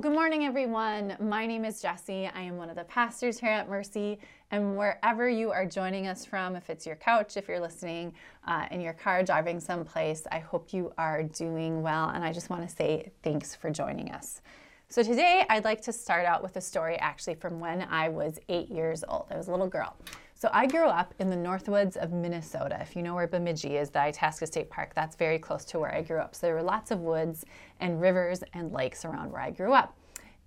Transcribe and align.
Well, 0.00 0.10
good 0.10 0.16
morning, 0.16 0.46
everyone. 0.46 1.14
My 1.20 1.44
name 1.44 1.66
is 1.66 1.82
Jessie. 1.82 2.26
I 2.34 2.40
am 2.40 2.56
one 2.56 2.70
of 2.70 2.76
the 2.76 2.84
pastors 2.84 3.38
here 3.38 3.50
at 3.50 3.68
Mercy. 3.68 4.18
And 4.50 4.78
wherever 4.78 5.28
you 5.28 5.50
are 5.50 5.66
joining 5.66 6.06
us 6.06 6.24
from, 6.24 6.56
if 6.56 6.70
it's 6.70 6.86
your 6.86 6.96
couch, 6.96 7.36
if 7.36 7.48
you're 7.48 7.60
listening 7.60 8.14
uh, 8.46 8.64
in 8.70 8.80
your 8.80 8.94
car, 8.94 9.22
driving 9.22 9.60
someplace, 9.60 10.26
I 10.32 10.38
hope 10.38 10.72
you 10.72 10.90
are 10.96 11.22
doing 11.22 11.82
well. 11.82 12.08
And 12.08 12.24
I 12.24 12.32
just 12.32 12.48
want 12.48 12.66
to 12.66 12.74
say 12.74 13.12
thanks 13.22 13.54
for 13.54 13.70
joining 13.70 14.10
us. 14.10 14.40
So, 14.88 15.02
today 15.02 15.44
I'd 15.50 15.66
like 15.66 15.82
to 15.82 15.92
start 15.92 16.24
out 16.24 16.42
with 16.42 16.56
a 16.56 16.62
story 16.62 16.96
actually 16.96 17.34
from 17.34 17.60
when 17.60 17.82
I 17.82 18.08
was 18.08 18.38
eight 18.48 18.70
years 18.70 19.04
old. 19.06 19.26
I 19.30 19.36
was 19.36 19.48
a 19.48 19.50
little 19.50 19.68
girl. 19.68 19.94
So 20.40 20.48
I 20.54 20.66
grew 20.66 20.86
up 20.86 21.12
in 21.18 21.28
the 21.28 21.36
Northwoods 21.36 21.98
of 21.98 22.12
Minnesota. 22.12 22.78
If 22.80 22.96
you 22.96 23.02
know 23.02 23.14
where 23.14 23.26
Bemidji 23.26 23.76
is, 23.76 23.90
the 23.90 24.00
Itasca 24.00 24.46
State 24.46 24.70
Park, 24.70 24.94
that's 24.94 25.14
very 25.14 25.38
close 25.38 25.66
to 25.66 25.78
where 25.78 25.94
I 25.94 26.00
grew 26.00 26.18
up. 26.18 26.34
So 26.34 26.46
there 26.46 26.54
were 26.54 26.62
lots 26.62 26.90
of 26.90 27.00
woods 27.00 27.44
and 27.78 28.00
rivers 28.00 28.42
and 28.54 28.72
lakes 28.72 29.04
around 29.04 29.30
where 29.32 29.42
I 29.42 29.50
grew 29.50 29.74
up. 29.74 29.94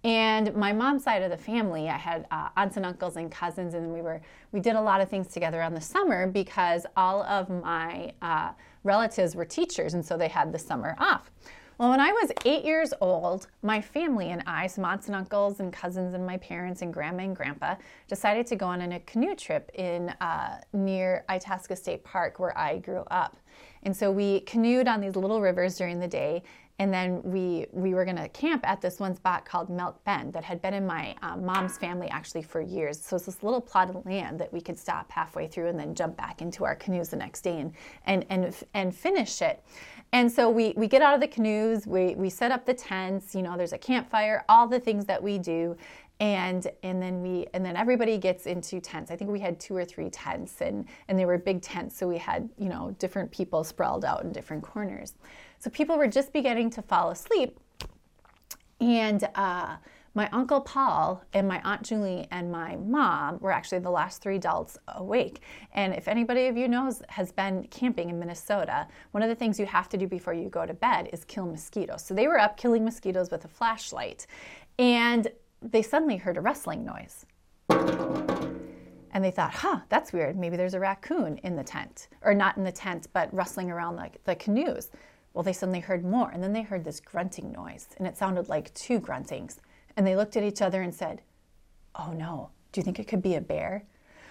And 0.04 0.52
my 0.56 0.74
mom's 0.74 1.04
side 1.04 1.22
of 1.22 1.30
the 1.30 1.38
family, 1.38 1.90
I 1.90 1.98
had 1.98 2.26
uh, 2.32 2.50
aunts 2.58 2.76
and 2.78 2.88
uncles 2.88 3.18
and 3.18 3.32
cousins, 3.32 3.76
and 3.76 3.94
we 3.94 4.02
were 4.02 4.20
we 4.52 4.60
did 4.60 4.76
a 4.76 4.82
lot 4.82 5.00
of 5.00 5.10
things 5.10 5.28
together 5.28 5.62
on 5.62 5.76
the 5.76 5.82
summer 5.82 6.26
because 6.26 6.88
all 6.98 7.22
of 7.22 7.52
my 7.52 8.14
uh, 8.24 8.54
relatives 8.84 9.36
were 9.36 9.46
teachers, 9.46 9.94
and 9.94 10.04
so 10.04 10.18
they 10.18 10.28
had 10.28 10.52
the 10.52 10.58
summer 10.58 10.96
off. 10.98 11.30
Well, 11.80 11.90
when 11.90 12.00
I 12.00 12.12
was 12.12 12.32
eight 12.46 12.64
years 12.64 12.94
old, 13.02 13.48
my 13.64 13.82
family 13.82 14.30
and 14.30 14.44
I, 14.46 14.68
some 14.68 14.86
aunts 14.86 15.08
and 15.08 15.16
uncles 15.16 15.60
and 15.60 15.74
cousins 15.74 16.14
and 16.14 16.24
my 16.24 16.38
parents 16.38 16.84
and 16.84 16.94
grandma 16.94 17.24
and 17.24 17.36
grandpa, 17.36 17.76
decided 18.08 18.46
to 18.48 18.56
go 18.56 18.68
on 18.68 18.82
a 18.82 19.00
canoe 19.02 19.36
trip 19.36 19.72
in 19.74 20.10
uh, 20.22 20.62
near 20.72 21.26
Itasca 21.30 21.76
State 21.76 22.04
Park 22.04 22.38
where 22.38 22.56
I 22.56 22.78
grew 22.78 23.04
up. 23.10 23.38
And 23.82 23.96
so 23.96 24.12
we 24.12 24.42
canoed 24.42 24.88
on 24.88 25.02
these 25.02 25.16
little 25.16 25.42
rivers 25.42 25.76
during 25.76 26.00
the 26.00 26.08
day 26.08 26.44
and 26.80 26.92
then 26.92 27.22
we 27.24 27.68
we 27.72 27.94
were 27.94 28.04
going 28.04 28.18
to 28.18 28.28
camp 28.30 28.68
at 28.68 28.82
this 28.82 29.00
one 29.00 29.16
spot 29.16 29.46
called 29.46 29.70
Milk 29.70 30.04
Bend 30.06 30.34
that 30.34 30.44
had 30.44 30.62
been 30.62 30.74
in 30.74 30.86
my 30.88 31.16
um, 31.22 31.46
mom's 31.46 31.78
family 31.78 32.08
actually 32.10 32.42
for 32.42 32.62
years. 32.62 33.00
So 33.00 33.16
it's 33.16 33.26
this 33.26 33.44
little 33.44 33.62
plot 33.62 33.90
of 33.90 34.06
land 34.06 34.40
that 34.40 34.52
we 34.52 34.60
could 34.60 34.78
stop 34.78 35.12
halfway 35.12 35.48
through 35.48 35.68
and 35.68 35.80
then 35.80 35.94
jump 35.94 36.18
back 36.18 36.42
into 36.42 36.66
our 36.66 36.76
canoes 36.76 37.10
the 37.10 37.16
next 37.16 37.42
day 37.42 37.60
and 37.60 37.74
and 38.06 38.26
and, 38.30 38.56
and 38.74 38.96
finish 38.96 39.42
it. 39.42 39.64
And 40.14 40.32
so 40.32 40.48
we, 40.48 40.74
we 40.78 40.88
get 40.88 41.02
out 41.02 41.16
of 41.16 41.22
the 41.22 41.28
canoes, 41.28 41.88
we, 41.88 42.14
we 42.14 42.30
set 42.30 42.52
up 42.52 42.66
the 42.66 42.74
tents, 42.74 43.34
you 43.34 43.42
know, 43.42 43.58
there's 43.58 43.74
a 43.74 43.80
campfire, 43.80 44.46
all 44.48 44.68
the 44.68 44.80
things 44.80 45.06
that 45.06 45.22
we 45.22 45.40
do. 45.40 45.76
And 46.20 46.68
and 46.84 47.02
then 47.02 47.24
we 47.24 47.48
and 47.56 47.66
then 47.66 47.76
everybody 47.76 48.20
gets 48.20 48.46
into 48.46 48.80
tents. 48.80 49.10
I 49.10 49.16
think 49.16 49.32
we 49.32 49.40
had 49.40 49.60
two 49.60 49.76
or 49.76 49.84
three 49.84 50.12
tents 50.12 50.62
and, 50.62 50.86
and 51.08 51.18
they 51.18 51.26
were 51.26 51.40
big 51.40 51.62
tents, 51.62 51.98
so 51.98 52.08
we 52.08 52.20
had, 52.20 52.48
you 52.60 52.70
know, 52.70 52.96
different 53.00 53.32
people 53.32 53.64
sprawled 53.64 54.06
out 54.06 54.24
in 54.24 54.32
different 54.32 54.62
corners. 54.64 55.16
So 55.58 55.72
people 55.72 55.98
were 55.98 56.08
just 56.08 56.32
beginning 56.32 56.70
to 56.72 56.84
fall 56.84 57.10
asleep. 57.10 57.60
And 58.80 59.28
uh, 59.34 59.78
my 60.16 60.30
uncle 60.32 60.62
Paul 60.62 61.24
and 61.34 61.48
my 61.48 61.60
aunt 61.64 61.82
Julie 61.82 62.28
and 62.30 62.52
my 62.52 62.76
mom 62.76 63.40
were 63.40 63.52
actually 63.52 63.80
the 63.80 63.90
last 63.90 64.22
three 64.22 64.36
adults 64.36 64.78
awake. 64.90 65.42
And 65.74 65.94
if 65.94 66.08
anybody 66.08 66.48
of 66.48 66.56
you 66.56 66.68
knows 66.68 67.02
has 67.10 67.32
been 67.32 67.64
camping 67.72 68.10
in 68.10 68.20
Minnesota, 68.20 68.88
one 69.12 69.24
of 69.24 69.30
the 69.30 69.36
things 69.36 69.60
you 69.60 69.66
have 69.66 69.90
to 69.90 69.98
do 69.98 70.08
before 70.08 70.34
you 70.34 70.50
go 70.50 70.66
to 70.66 70.74
bed 70.74 71.10
is 71.12 71.26
kill 71.26 71.48
mosquitoes. 71.48 72.04
So 72.04 72.14
they 72.14 72.28
were 72.28 72.40
up 72.40 72.58
killing 72.58 72.86
mosquitoes 72.86 73.32
with 73.32 73.46
a 73.46 73.48
flashlight, 73.48 74.28
and 74.78 75.30
they 75.64 75.82
suddenly 75.82 76.18
heard 76.18 76.38
a 76.38 76.42
rustling 76.42 76.86
noise. 76.86 77.26
And 77.70 79.24
they 79.24 79.32
thought, 79.32 79.54
huh, 79.54 79.80
that's 79.90 80.14
weird. 80.14 80.38
Maybe 80.38 80.58
there's 80.58 80.74
a 80.74 80.80
raccoon 80.80 81.38
in 81.38 81.56
the 81.56 81.64
tent, 81.64 82.08
or 82.22 82.34
not 82.36 82.58
in 82.58 82.64
the 82.64 82.72
tent, 82.72 83.08
but 83.14 83.34
rustling 83.34 83.72
around 83.72 83.96
like 83.96 84.24
the 84.26 84.36
canoes. 84.36 84.92
Well, 85.34 85.44
they 85.44 85.54
suddenly 85.54 85.80
heard 85.80 86.06
more, 86.06 86.30
and 86.30 86.44
then 86.44 86.54
they 86.54 86.62
heard 86.62 86.84
this 86.84 87.00
grunting 87.00 87.52
noise, 87.52 87.88
and 87.98 88.06
it 88.06 88.16
sounded 88.18 88.50
like 88.50 88.72
two 88.76 89.00
gruntings. 89.00 89.58
And 89.96 90.06
they 90.06 90.16
looked 90.16 90.36
at 90.38 90.44
each 90.44 90.62
other 90.62 90.82
and 90.82 90.94
said, 90.94 91.22
Oh 91.96 92.12
no, 92.14 92.50
do 92.72 92.80
you 92.80 92.84
think 92.84 93.00
it 93.00 93.08
could 93.08 93.22
be 93.22 93.36
a 93.36 93.42
bear? 93.42 93.86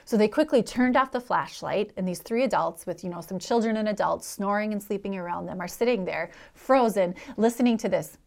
So 0.05 0.17
they 0.17 0.29
quickly 0.29 0.63
turned 0.63 0.97
off 0.97 1.13
the 1.13 1.21
flashlight, 1.21 1.93
and 1.97 2.07
these 2.07 2.19
three 2.19 2.43
adults, 2.43 2.87
with 2.87 3.05
you 3.05 3.11
know 3.11 3.21
some 3.21 3.39
children 3.39 3.77
and 3.77 3.89
adults 3.89 4.27
snoring 4.27 4.73
and 4.73 4.83
sleeping 4.83 5.17
around 5.17 5.47
them, 5.47 5.61
are 5.61 5.69
sitting 5.69 6.05
there, 6.05 6.33
frozen, 6.55 7.15
listening 7.37 7.77
to 7.79 7.89
this 7.89 8.19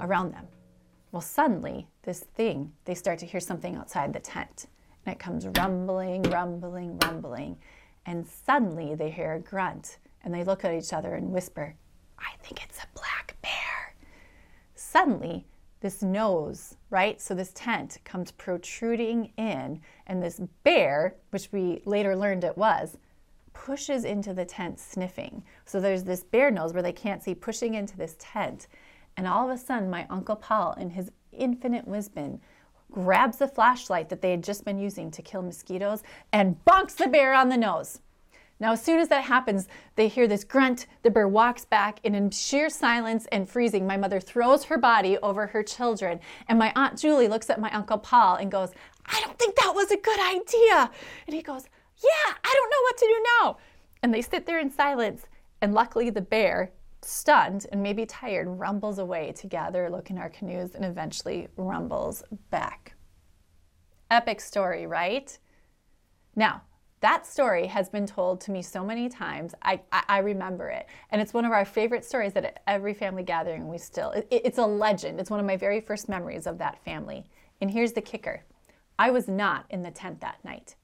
around 0.00 0.32
them. 0.32 0.46
Well, 1.12 1.20
suddenly, 1.20 1.86
this 2.02 2.20
thing, 2.20 2.72
they 2.86 2.94
start 2.94 3.18
to 3.18 3.26
hear 3.26 3.40
something 3.40 3.76
outside 3.76 4.12
the 4.12 4.20
tent, 4.20 4.66
and 5.04 5.12
it 5.14 5.18
comes 5.18 5.46
rumbling, 5.58 6.22
rumbling, 6.24 6.98
rumbling, 7.04 7.58
and 8.06 8.26
suddenly 8.26 8.94
they 8.94 9.10
hear 9.10 9.34
a 9.34 9.40
grunt, 9.40 9.98
and 10.24 10.32
they 10.32 10.44
look 10.44 10.64
at 10.64 10.72
each 10.72 10.92
other 10.94 11.14
and 11.14 11.30
whisper, 11.30 11.74
I 12.18 12.32
think 12.42 12.64
it's 12.64 12.78
a 12.78 12.86
black 12.94 13.36
bear. 13.42 13.94
Suddenly, 14.74 15.46
this 15.80 16.02
nose, 16.02 16.76
right? 16.90 17.20
So 17.20 17.34
this 17.34 17.52
tent 17.54 17.98
comes 18.04 18.32
protruding 18.32 19.32
in, 19.36 19.80
and 20.06 20.22
this 20.22 20.40
bear, 20.64 21.16
which 21.30 21.50
we 21.52 21.82
later 21.84 22.16
learned 22.16 22.44
it 22.44 22.56
was, 22.56 22.98
pushes 23.52 24.04
into 24.04 24.34
the 24.34 24.44
tent 24.44 24.78
sniffing. 24.78 25.42
So 25.64 25.80
there's 25.80 26.04
this 26.04 26.24
bear 26.24 26.50
nose 26.50 26.72
where 26.72 26.82
they 26.82 26.92
can't 26.92 27.22
see 27.22 27.34
pushing 27.34 27.74
into 27.74 27.96
this 27.96 28.16
tent. 28.18 28.68
And 29.16 29.26
all 29.26 29.50
of 29.50 29.56
a 29.56 29.60
sudden, 29.60 29.90
my 29.90 30.06
Uncle 30.10 30.36
Paul, 30.36 30.74
in 30.74 30.90
his 30.90 31.10
infinite 31.32 31.86
wisdom, 31.86 32.40
grabs 32.90 33.38
the 33.38 33.48
flashlight 33.48 34.08
that 34.08 34.22
they 34.22 34.30
had 34.30 34.44
just 34.44 34.64
been 34.64 34.78
using 34.78 35.10
to 35.10 35.22
kill 35.22 35.42
mosquitoes 35.42 36.02
and 36.32 36.56
bonks 36.64 36.96
the 36.96 37.08
bear 37.08 37.34
on 37.34 37.48
the 37.48 37.56
nose. 37.56 38.00
Now, 38.60 38.72
as 38.72 38.82
soon 38.82 38.98
as 38.98 39.08
that 39.08 39.24
happens, 39.24 39.68
they 39.94 40.08
hear 40.08 40.26
this 40.26 40.42
grunt. 40.42 40.86
The 41.02 41.10
bear 41.10 41.28
walks 41.28 41.64
back, 41.64 42.00
and 42.04 42.16
in 42.16 42.30
sheer 42.30 42.68
silence 42.68 43.26
and 43.30 43.48
freezing, 43.48 43.86
my 43.86 43.96
mother 43.96 44.18
throws 44.18 44.64
her 44.64 44.78
body 44.78 45.16
over 45.18 45.46
her 45.46 45.62
children. 45.62 46.18
And 46.48 46.58
my 46.58 46.72
Aunt 46.74 46.98
Julie 46.98 47.28
looks 47.28 47.50
at 47.50 47.60
my 47.60 47.70
Uncle 47.70 47.98
Paul 47.98 48.36
and 48.36 48.50
goes, 48.50 48.70
I 49.06 49.20
don't 49.20 49.38
think 49.38 49.54
that 49.56 49.74
was 49.74 49.90
a 49.90 49.96
good 49.96 50.20
idea. 50.20 50.90
And 51.26 51.34
he 51.34 51.42
goes, 51.42 51.64
Yeah, 52.02 52.34
I 52.44 52.52
don't 52.52 52.70
know 52.70 52.82
what 52.82 52.96
to 52.98 53.06
do 53.06 53.26
now. 53.40 53.56
And 54.02 54.12
they 54.12 54.22
sit 54.22 54.46
there 54.46 54.60
in 54.60 54.70
silence. 54.70 55.26
And 55.60 55.74
luckily, 55.74 56.10
the 56.10 56.20
bear, 56.20 56.72
stunned 57.02 57.66
and 57.72 57.82
maybe 57.82 58.04
tired, 58.06 58.48
rumbles 58.48 58.98
away 58.98 59.32
to 59.32 59.46
gather 59.46 59.88
look 59.88 60.10
in 60.10 60.18
our 60.18 60.28
canoes 60.28 60.74
and 60.74 60.84
eventually 60.84 61.48
rumbles 61.56 62.22
back. 62.50 62.94
Epic 64.10 64.40
story, 64.40 64.86
right? 64.86 65.36
Now, 66.34 66.62
that 67.00 67.26
story 67.26 67.66
has 67.66 67.88
been 67.88 68.06
told 68.06 68.40
to 68.42 68.50
me 68.50 68.62
so 68.62 68.84
many 68.84 69.08
times. 69.08 69.54
I, 69.62 69.80
I, 69.92 70.02
I, 70.08 70.18
remember 70.18 70.68
it. 70.68 70.86
And 71.10 71.20
it's 71.20 71.32
one 71.32 71.44
of 71.44 71.52
our 71.52 71.64
favorite 71.64 72.04
stories 72.04 72.32
that 72.32 72.44
at 72.44 72.62
every 72.66 72.94
family 72.94 73.22
gathering 73.22 73.68
we 73.68 73.78
still, 73.78 74.10
it, 74.10 74.26
it's 74.30 74.58
a 74.58 74.66
legend. 74.66 75.20
It's 75.20 75.30
one 75.30 75.40
of 75.40 75.46
my 75.46 75.56
very 75.56 75.80
first 75.80 76.08
memories 76.08 76.46
of 76.46 76.58
that 76.58 76.82
family. 76.84 77.24
And 77.60 77.70
here's 77.70 77.92
the 77.92 78.00
kicker 78.00 78.42
I 78.98 79.10
was 79.10 79.28
not 79.28 79.64
in 79.70 79.82
the 79.82 79.90
tent 79.90 80.20
that 80.20 80.44
night. 80.44 80.74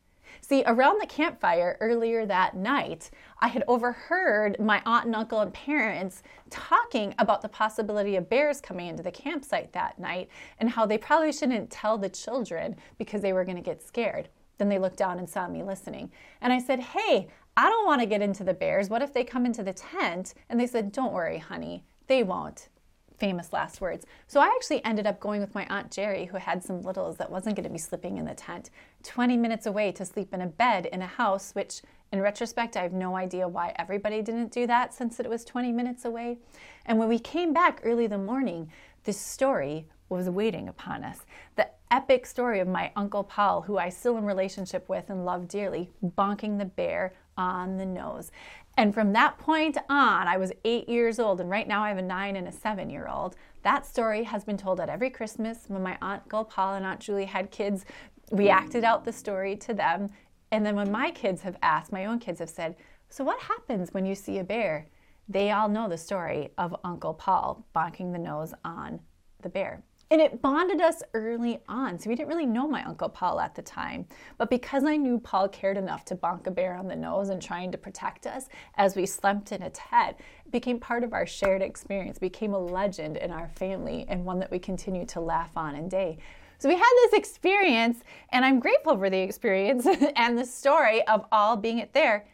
See, 0.40 0.62
around 0.66 1.00
the 1.00 1.06
campfire 1.06 1.76
earlier 1.80 2.26
that 2.26 2.56
night, 2.56 3.10
I 3.40 3.48
had 3.48 3.64
overheard 3.66 4.58
my 4.60 4.82
aunt 4.84 5.06
and 5.06 5.16
uncle 5.16 5.40
and 5.40 5.52
parents 5.52 6.22
talking 6.50 7.14
about 7.18 7.40
the 7.40 7.48
possibility 7.48 8.16
of 8.16 8.28
bears 8.28 8.60
coming 8.60 8.88
into 8.88 9.02
the 9.02 9.10
campsite 9.10 9.72
that 9.72 9.98
night 9.98 10.28
and 10.58 10.68
how 10.68 10.86
they 10.86 10.98
probably 10.98 11.32
shouldn't 11.32 11.70
tell 11.70 11.98
the 11.98 12.08
children 12.08 12.76
because 12.98 13.22
they 13.22 13.32
were 13.32 13.44
going 13.44 13.56
to 13.56 13.62
get 13.62 13.82
scared. 13.82 14.28
Then 14.58 14.68
they 14.68 14.78
looked 14.78 14.96
down 14.96 15.18
and 15.18 15.28
saw 15.28 15.48
me 15.48 15.62
listening. 15.62 16.10
And 16.40 16.52
I 16.52 16.58
said, 16.58 16.80
Hey, 16.80 17.28
I 17.56 17.68
don't 17.68 17.86
want 17.86 18.00
to 18.00 18.06
get 18.06 18.22
into 18.22 18.44
the 18.44 18.54
bears. 18.54 18.88
What 18.88 19.02
if 19.02 19.12
they 19.12 19.24
come 19.24 19.46
into 19.46 19.62
the 19.62 19.72
tent? 19.72 20.34
And 20.48 20.58
they 20.58 20.66
said, 20.66 20.92
Don't 20.92 21.12
worry, 21.12 21.38
honey, 21.38 21.84
they 22.06 22.22
won't. 22.22 22.68
Famous 23.16 23.52
last 23.52 23.80
words. 23.80 24.04
So 24.26 24.40
I 24.40 24.46
actually 24.46 24.84
ended 24.84 25.06
up 25.06 25.20
going 25.20 25.40
with 25.40 25.54
my 25.54 25.66
Aunt 25.66 25.92
Jerry, 25.92 26.26
who 26.26 26.36
had 26.36 26.64
some 26.64 26.82
littles 26.82 27.16
that 27.18 27.30
wasn't 27.30 27.54
going 27.54 27.64
to 27.64 27.70
be 27.70 27.78
sleeping 27.78 28.18
in 28.18 28.24
the 28.24 28.34
tent, 28.34 28.70
20 29.04 29.36
minutes 29.36 29.66
away 29.66 29.92
to 29.92 30.04
sleep 30.04 30.34
in 30.34 30.40
a 30.40 30.46
bed 30.46 30.86
in 30.86 31.00
a 31.00 31.06
house, 31.06 31.52
which 31.52 31.80
in 32.14 32.20
retrospect, 32.20 32.76
I 32.76 32.82
have 32.82 32.92
no 32.92 33.16
idea 33.16 33.48
why 33.48 33.72
everybody 33.76 34.22
didn't 34.22 34.52
do 34.52 34.66
that 34.66 34.94
since 34.94 35.18
it 35.18 35.28
was 35.28 35.44
20 35.44 35.72
minutes 35.72 36.04
away. 36.04 36.38
And 36.86 36.98
when 36.98 37.08
we 37.08 37.18
came 37.18 37.52
back 37.52 37.80
early 37.82 38.06
the 38.06 38.18
morning, 38.18 38.70
this 39.04 39.20
story 39.20 39.86
was 40.08 40.30
waiting 40.30 40.68
upon 40.68 41.02
us. 41.02 41.18
The 41.56 41.68
epic 41.90 42.26
story 42.26 42.60
of 42.60 42.68
my 42.68 42.90
Uncle 42.96 43.24
Paul, 43.24 43.62
who 43.62 43.78
I 43.78 43.88
still 43.88 44.16
in 44.16 44.24
relationship 44.24 44.88
with 44.88 45.10
and 45.10 45.24
love 45.24 45.48
dearly, 45.48 45.90
bonking 46.02 46.58
the 46.58 46.64
bear 46.64 47.14
on 47.36 47.76
the 47.76 47.86
nose. 47.86 48.30
And 48.76 48.92
from 48.92 49.12
that 49.12 49.38
point 49.38 49.78
on, 49.88 50.26
I 50.26 50.36
was 50.36 50.52
eight 50.64 50.88
years 50.88 51.18
old, 51.18 51.40
and 51.40 51.48
right 51.48 51.68
now 51.68 51.84
I 51.84 51.88
have 51.88 51.98
a 51.98 52.02
nine 52.02 52.36
and 52.36 52.48
a 52.48 52.52
seven 52.52 52.90
year 52.90 53.08
old. 53.08 53.36
That 53.62 53.86
story 53.86 54.24
has 54.24 54.44
been 54.44 54.56
told 54.56 54.80
at 54.80 54.88
every 54.88 55.10
Christmas. 55.10 55.64
When 55.68 55.82
my 55.82 55.96
Uncle 56.02 56.44
Paul 56.44 56.74
and 56.74 56.84
Aunt 56.84 57.00
Julie 57.00 57.24
had 57.24 57.50
kids, 57.50 57.84
we 58.30 58.48
acted 58.48 58.84
out 58.84 59.04
the 59.04 59.12
story 59.12 59.56
to 59.56 59.74
them. 59.74 60.10
And 60.50 60.64
then 60.66 60.76
when 60.76 60.90
my 60.90 61.10
kids 61.10 61.42
have 61.42 61.56
asked, 61.62 61.92
my 61.92 62.06
own 62.06 62.18
kids 62.18 62.40
have 62.40 62.50
said, 62.50 62.76
So 63.08 63.24
what 63.24 63.40
happens 63.40 63.92
when 63.92 64.06
you 64.06 64.14
see 64.14 64.38
a 64.38 64.44
bear? 64.44 64.88
They 65.28 65.50
all 65.50 65.68
know 65.68 65.88
the 65.88 65.96
story 65.96 66.50
of 66.58 66.76
Uncle 66.84 67.14
Paul 67.14 67.64
bonking 67.74 68.12
the 68.12 68.18
nose 68.18 68.52
on 68.64 69.00
the 69.42 69.48
bear. 69.48 69.82
And 70.10 70.20
it 70.20 70.42
bonded 70.42 70.80
us 70.80 71.02
early 71.14 71.60
on. 71.68 71.98
So 71.98 72.08
we 72.08 72.16
didn't 72.16 72.28
really 72.28 72.46
know 72.46 72.68
my 72.68 72.84
Uncle 72.84 73.08
Paul 73.08 73.40
at 73.40 73.54
the 73.54 73.62
time. 73.62 74.06
But 74.38 74.50
because 74.50 74.84
I 74.84 74.96
knew 74.96 75.18
Paul 75.18 75.48
cared 75.48 75.76
enough 75.76 76.04
to 76.06 76.16
bonk 76.16 76.46
a 76.46 76.50
bear 76.50 76.76
on 76.76 76.88
the 76.88 76.96
nose 76.96 77.30
and 77.30 77.40
trying 77.40 77.72
to 77.72 77.78
protect 77.78 78.26
us 78.26 78.48
as 78.76 78.96
we 78.96 79.06
slept 79.06 79.52
in 79.52 79.62
its 79.62 79.78
head, 79.78 80.16
it 80.44 80.52
became 80.52 80.78
part 80.78 81.04
of 81.04 81.12
our 81.12 81.26
shared 81.26 81.62
experience, 81.62 82.18
became 82.18 82.52
a 82.52 82.58
legend 82.58 83.16
in 83.16 83.30
our 83.30 83.48
family 83.48 84.04
and 84.08 84.24
one 84.24 84.38
that 84.38 84.50
we 84.50 84.58
continue 84.58 85.06
to 85.06 85.20
laugh 85.20 85.56
on 85.56 85.74
and 85.74 85.90
day. 85.90 86.18
So 86.58 86.68
we 86.68 86.76
had 86.76 86.92
this 87.02 87.14
experience, 87.14 88.00
and 88.30 88.44
I'm 88.44 88.60
grateful 88.60 88.96
for 88.96 89.10
the 89.10 89.18
experience 89.18 89.86
and 90.16 90.38
the 90.38 90.46
story 90.46 91.06
of 91.08 91.26
all 91.32 91.56
being 91.56 91.78
it 91.78 91.92
there 91.92 92.26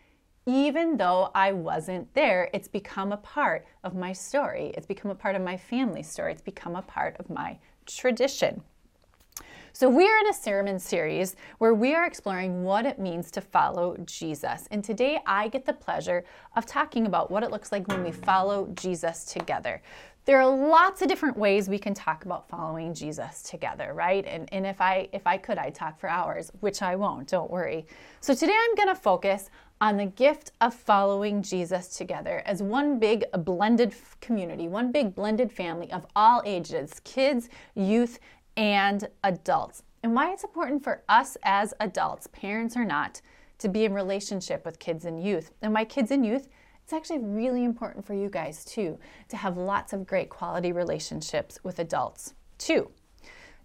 even 0.51 0.97
though 0.97 1.31
I 1.33 1.53
wasn't 1.53 2.13
there, 2.13 2.51
it's 2.53 2.67
become 2.67 3.13
a 3.13 3.17
part 3.19 3.65
of 3.85 3.95
my 3.95 4.13
story. 4.13 4.73
It's 4.77 4.87
become 4.87 5.13
a 5.13 5.15
part 5.15 5.37
of 5.37 5.43
my 5.43 5.57
family 5.57 6.03
story. 6.03 6.33
It's 6.33 6.43
become 6.43 6.75
a 6.75 6.83
part 6.83 7.15
of 7.21 7.31
my 7.31 7.57
tradition. 7.87 8.61
So, 9.73 9.89
we 9.89 10.05
are 10.05 10.19
in 10.19 10.27
a 10.27 10.35
sermon 10.35 10.81
series 10.81 11.37
where 11.59 11.75
we 11.75 11.95
are 11.95 12.05
exploring 12.05 12.65
what 12.65 12.85
it 12.85 12.99
means 12.99 13.31
to 13.31 13.41
follow 13.41 13.97
Jesus. 14.05 14.67
And 14.73 14.83
today 14.83 15.21
I 15.25 15.47
get 15.47 15.65
the 15.65 15.73
pleasure 15.73 16.25
of 16.57 16.67
talking 16.67 17.07
about 17.07 17.31
what 17.31 17.45
it 17.45 17.53
looks 17.53 17.71
like 17.71 17.87
when 17.87 18.03
we 18.03 18.11
follow 18.11 18.67
Jesus 18.75 19.25
together. 19.25 19.81
There 20.25 20.41
are 20.41 20.49
lots 20.49 21.01
of 21.03 21.09
different 21.09 21.37
ways 21.37 21.69
we 21.69 21.79
can 21.79 21.95
talk 21.95 22.25
about 22.25 22.49
following 22.49 22.93
Jesus 22.93 23.43
together, 23.43 23.93
right? 23.95 24.27
And, 24.27 24.49
and 24.53 24.67
if 24.67 24.81
I 24.81 25.09
if 25.13 25.27
I 25.27 25.39
could, 25.39 25.57
I'd 25.57 25.75
talk 25.75 26.01
for 26.01 26.11
hours, 26.11 26.51
which 26.61 26.83
I 26.83 26.97
won't, 26.97 27.29
don't 27.29 27.51
worry. 27.51 27.87
So 28.21 28.35
today 28.35 28.57
I'm 28.57 28.75
gonna 28.75 28.97
focus 28.97 29.51
on 29.81 29.97
the 29.97 30.07
gift 30.07 30.53
of 30.61 30.75
following 30.75 31.43
Jesus 31.43 31.97
together 31.97 32.43
as 32.45 32.63
one 32.63 32.99
big 32.99 33.25
blended 33.45 33.95
community, 34.21 34.69
one 34.69 34.93
big 34.93 35.15
blended 35.15 35.51
family 35.51 35.91
of 35.91 36.07
all 36.15 36.43
ages 36.45 37.01
kids, 37.05 37.49
youth, 37.75 38.19
and 38.57 39.09
adults. 39.25 39.83
And 40.03 40.15
why 40.15 40.33
it's 40.33 40.45
important 40.45 40.85
for 40.85 41.03
us 41.09 41.37
as 41.43 41.73
adults, 41.81 42.27
parents 42.29 42.77
or 42.77 42.85
not, 42.85 43.21
to 43.59 43.69
be 43.69 43.85
in 43.85 43.95
relationship 43.95 44.65
with 44.65 44.79
kids 44.79 45.05
and 45.05 45.23
youth. 45.23 45.51
And 45.63 45.73
why 45.73 45.85
kids 45.85 46.11
and 46.11 46.25
youth, 46.25 46.49
it's 46.83 46.93
actually 46.93 47.21
really 47.21 47.65
important 47.65 48.05
for 48.05 48.15
you 48.15 48.29
guys 48.29 48.65
too 48.65 48.99
to 49.29 49.37
have 49.37 49.57
lots 49.57 49.93
of 49.93 50.07
great 50.07 50.29
quality 50.29 50.73
relationships 50.73 51.59
with 51.63 51.79
adults 51.79 52.35
too. 52.59 52.91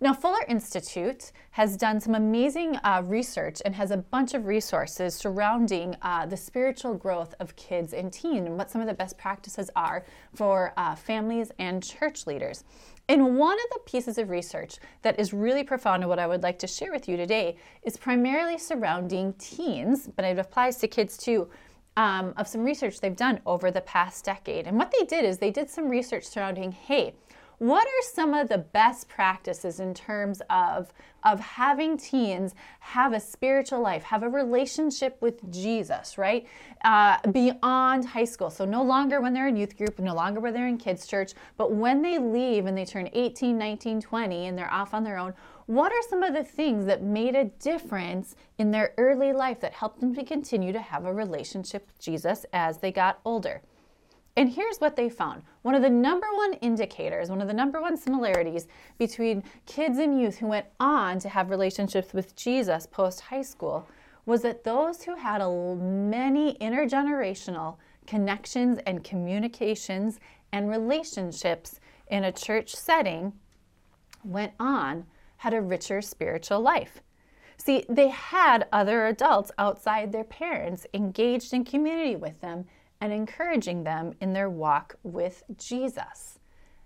Now, 0.02 0.14
Fuller 0.14 0.44
Institute 0.50 1.32
has 1.52 1.78
done 1.78 2.02
some 2.02 2.16
amazing 2.16 2.76
uh, 2.84 3.02
research 3.06 3.62
and 3.64 3.74
has 3.76 3.92
a 3.92 3.98
bunch 3.98 4.34
of 4.34 4.46
resources 4.46 5.16
surrounding 5.16 5.96
uh, 6.02 6.26
the 6.26 6.36
spiritual 6.36 6.96
growth 6.96 7.34
of 7.40 7.56
kids 7.56 7.94
and 7.94 8.12
teens 8.12 8.46
and 8.46 8.58
what 8.58 8.70
some 8.70 8.82
of 8.82 8.88
the 8.88 8.94
best 8.94 9.18
practices 9.18 9.70
are 9.74 10.06
for 10.34 10.74
uh, 10.76 10.96
families 10.96 11.50
and 11.60 11.82
church 11.82 12.28
leaders. 12.28 12.66
And 13.08 13.38
one 13.38 13.58
of 13.58 13.66
the 13.72 13.80
pieces 13.86 14.18
of 14.18 14.30
research 14.30 14.80
that 15.02 15.18
is 15.18 15.32
really 15.32 15.64
profound 15.64 16.04
and 16.04 16.10
what 16.10 16.20
I 16.20 16.28
would 16.28 16.44
like 16.44 16.60
to 16.60 16.68
share 16.68 16.92
with 16.92 17.08
you 17.08 17.16
today 17.16 17.56
is 17.84 17.96
primarily 17.96 18.58
surrounding 18.58 19.32
teens, 19.34 20.10
but 20.14 20.26
it 20.26 20.38
applies 20.38 20.76
to 20.78 20.90
kids 20.90 21.16
too. 21.18 21.48
Um, 21.98 22.34
of 22.36 22.46
some 22.46 22.66
research 22.66 23.00
they've 23.00 23.16
done 23.16 23.40
over 23.46 23.72
the 23.72 23.80
past 23.80 24.26
decade. 24.26 24.68
And 24.68 24.78
what 24.78 24.92
they 24.92 25.06
did 25.06 25.24
is 25.24 25.38
they 25.38 25.50
did 25.50 25.70
some 25.70 25.88
research 25.88 26.26
surrounding 26.26 26.74
hey, 26.74 27.14
what 27.58 27.88
are 27.88 28.02
some 28.14 28.34
of 28.34 28.50
the 28.50 28.58
best 28.58 29.08
practices 29.08 29.80
in 29.80 29.94
terms 29.94 30.42
of, 30.50 30.94
of 31.24 31.40
having 31.40 31.98
teens 31.98 32.54
have 32.80 33.14
a 33.14 33.20
spiritual 33.20 33.82
life, 33.82 34.04
have 34.04 34.24
a 34.24 34.30
relationship 34.30 35.18
with 35.22 35.52
Jesus, 35.52 36.18
right? 36.18 36.46
Uh, 36.84 37.18
beyond 37.32 38.06
high 38.06 38.26
school. 38.26 38.50
So, 38.50 38.66
no 38.66 38.84
longer 38.84 39.22
when 39.22 39.34
they're 39.34 39.48
in 39.48 39.56
youth 39.56 39.78
group, 39.78 40.00
no 40.00 40.14
longer 40.14 40.40
when 40.40 40.54
they're 40.54 40.68
in 40.68 40.78
kids' 40.78 41.08
church, 41.08 41.34
but 41.58 41.72
when 41.72 42.02
they 42.02 42.20
leave 42.20 42.66
and 42.66 42.78
they 42.78 42.86
turn 42.86 43.10
18, 43.14 43.58
19, 43.58 44.02
20, 44.02 44.48
and 44.48 44.58
they're 44.58 44.72
off 44.72 44.94
on 44.94 45.04
their 45.04 45.18
own, 45.18 45.34
what 45.68 45.92
are 45.92 46.02
some 46.10 46.22
of 46.22 46.34
the 46.34 46.44
things 46.44 46.86
that 46.86 47.02
made 47.02 47.36
a 47.36 47.46
difference 47.46 48.36
in 48.60 48.70
their 48.70 48.94
early 48.98 49.34
life 49.34 49.60
that 49.62 49.74
helped 49.74 50.00
them 50.00 50.14
to 50.14 50.24
continue 50.24 50.72
to 50.72 50.80
have 50.80 51.06
a 51.06 51.14
relationship 51.14 51.88
with 51.88 52.00
Jesus 52.00 52.46
as 52.54 52.78
they 52.80 52.92
got 52.92 53.20
older? 53.26 53.62
And 54.38 54.50
here's 54.50 54.78
what 54.78 54.98
they 54.98 55.10
found. 55.10 55.44
One 55.62 55.76
of 55.76 55.82
the 55.82 55.90
number 55.90 56.28
one 56.34 56.54
indicators, 56.56 57.30
one 57.30 57.42
of 57.42 57.48
the 57.48 57.54
number 57.54 57.82
one 57.82 57.96
similarities 57.96 58.68
between 58.98 59.44
kids 59.66 59.98
and 59.98 60.20
youth 60.20 60.38
who 60.38 60.48
went 60.48 60.66
on 60.80 61.20
to 61.20 61.30
have 61.30 61.50
relationships 61.50 62.14
with 62.14 62.36
Jesus 62.36 62.86
post 62.86 63.22
high 63.22 63.42
school 63.42 63.88
was 64.26 64.42
that 64.42 64.64
those 64.64 65.04
who 65.04 65.16
had 65.16 65.40
a 65.40 65.76
many 65.76 66.56
intergenerational 66.56 67.78
connections 68.08 68.80
and 68.86 69.04
communications 69.04 70.20
and 70.52 70.70
relationships 70.70 71.80
in 72.08 72.26
a 72.26 72.32
church 72.32 72.76
setting 72.76 73.34
went 74.24 74.54
on 74.60 75.06
had 75.38 75.54
a 75.54 75.62
richer 75.62 76.02
spiritual 76.02 76.60
life. 76.60 77.02
See, 77.58 77.86
they 77.88 78.10
had 78.10 78.68
other 78.72 79.08
adults 79.08 79.52
outside 79.58 80.12
their 80.12 80.24
parents 80.24 80.86
engaged 80.94 81.54
in 81.54 81.64
community 81.64 82.16
with 82.16 82.42
them 82.42 82.66
and 83.06 83.14
encouraging 83.14 83.84
them 83.84 84.14
in 84.20 84.34
their 84.34 84.50
walk 84.50 84.96
with 85.04 85.44
Jesus. 85.58 86.40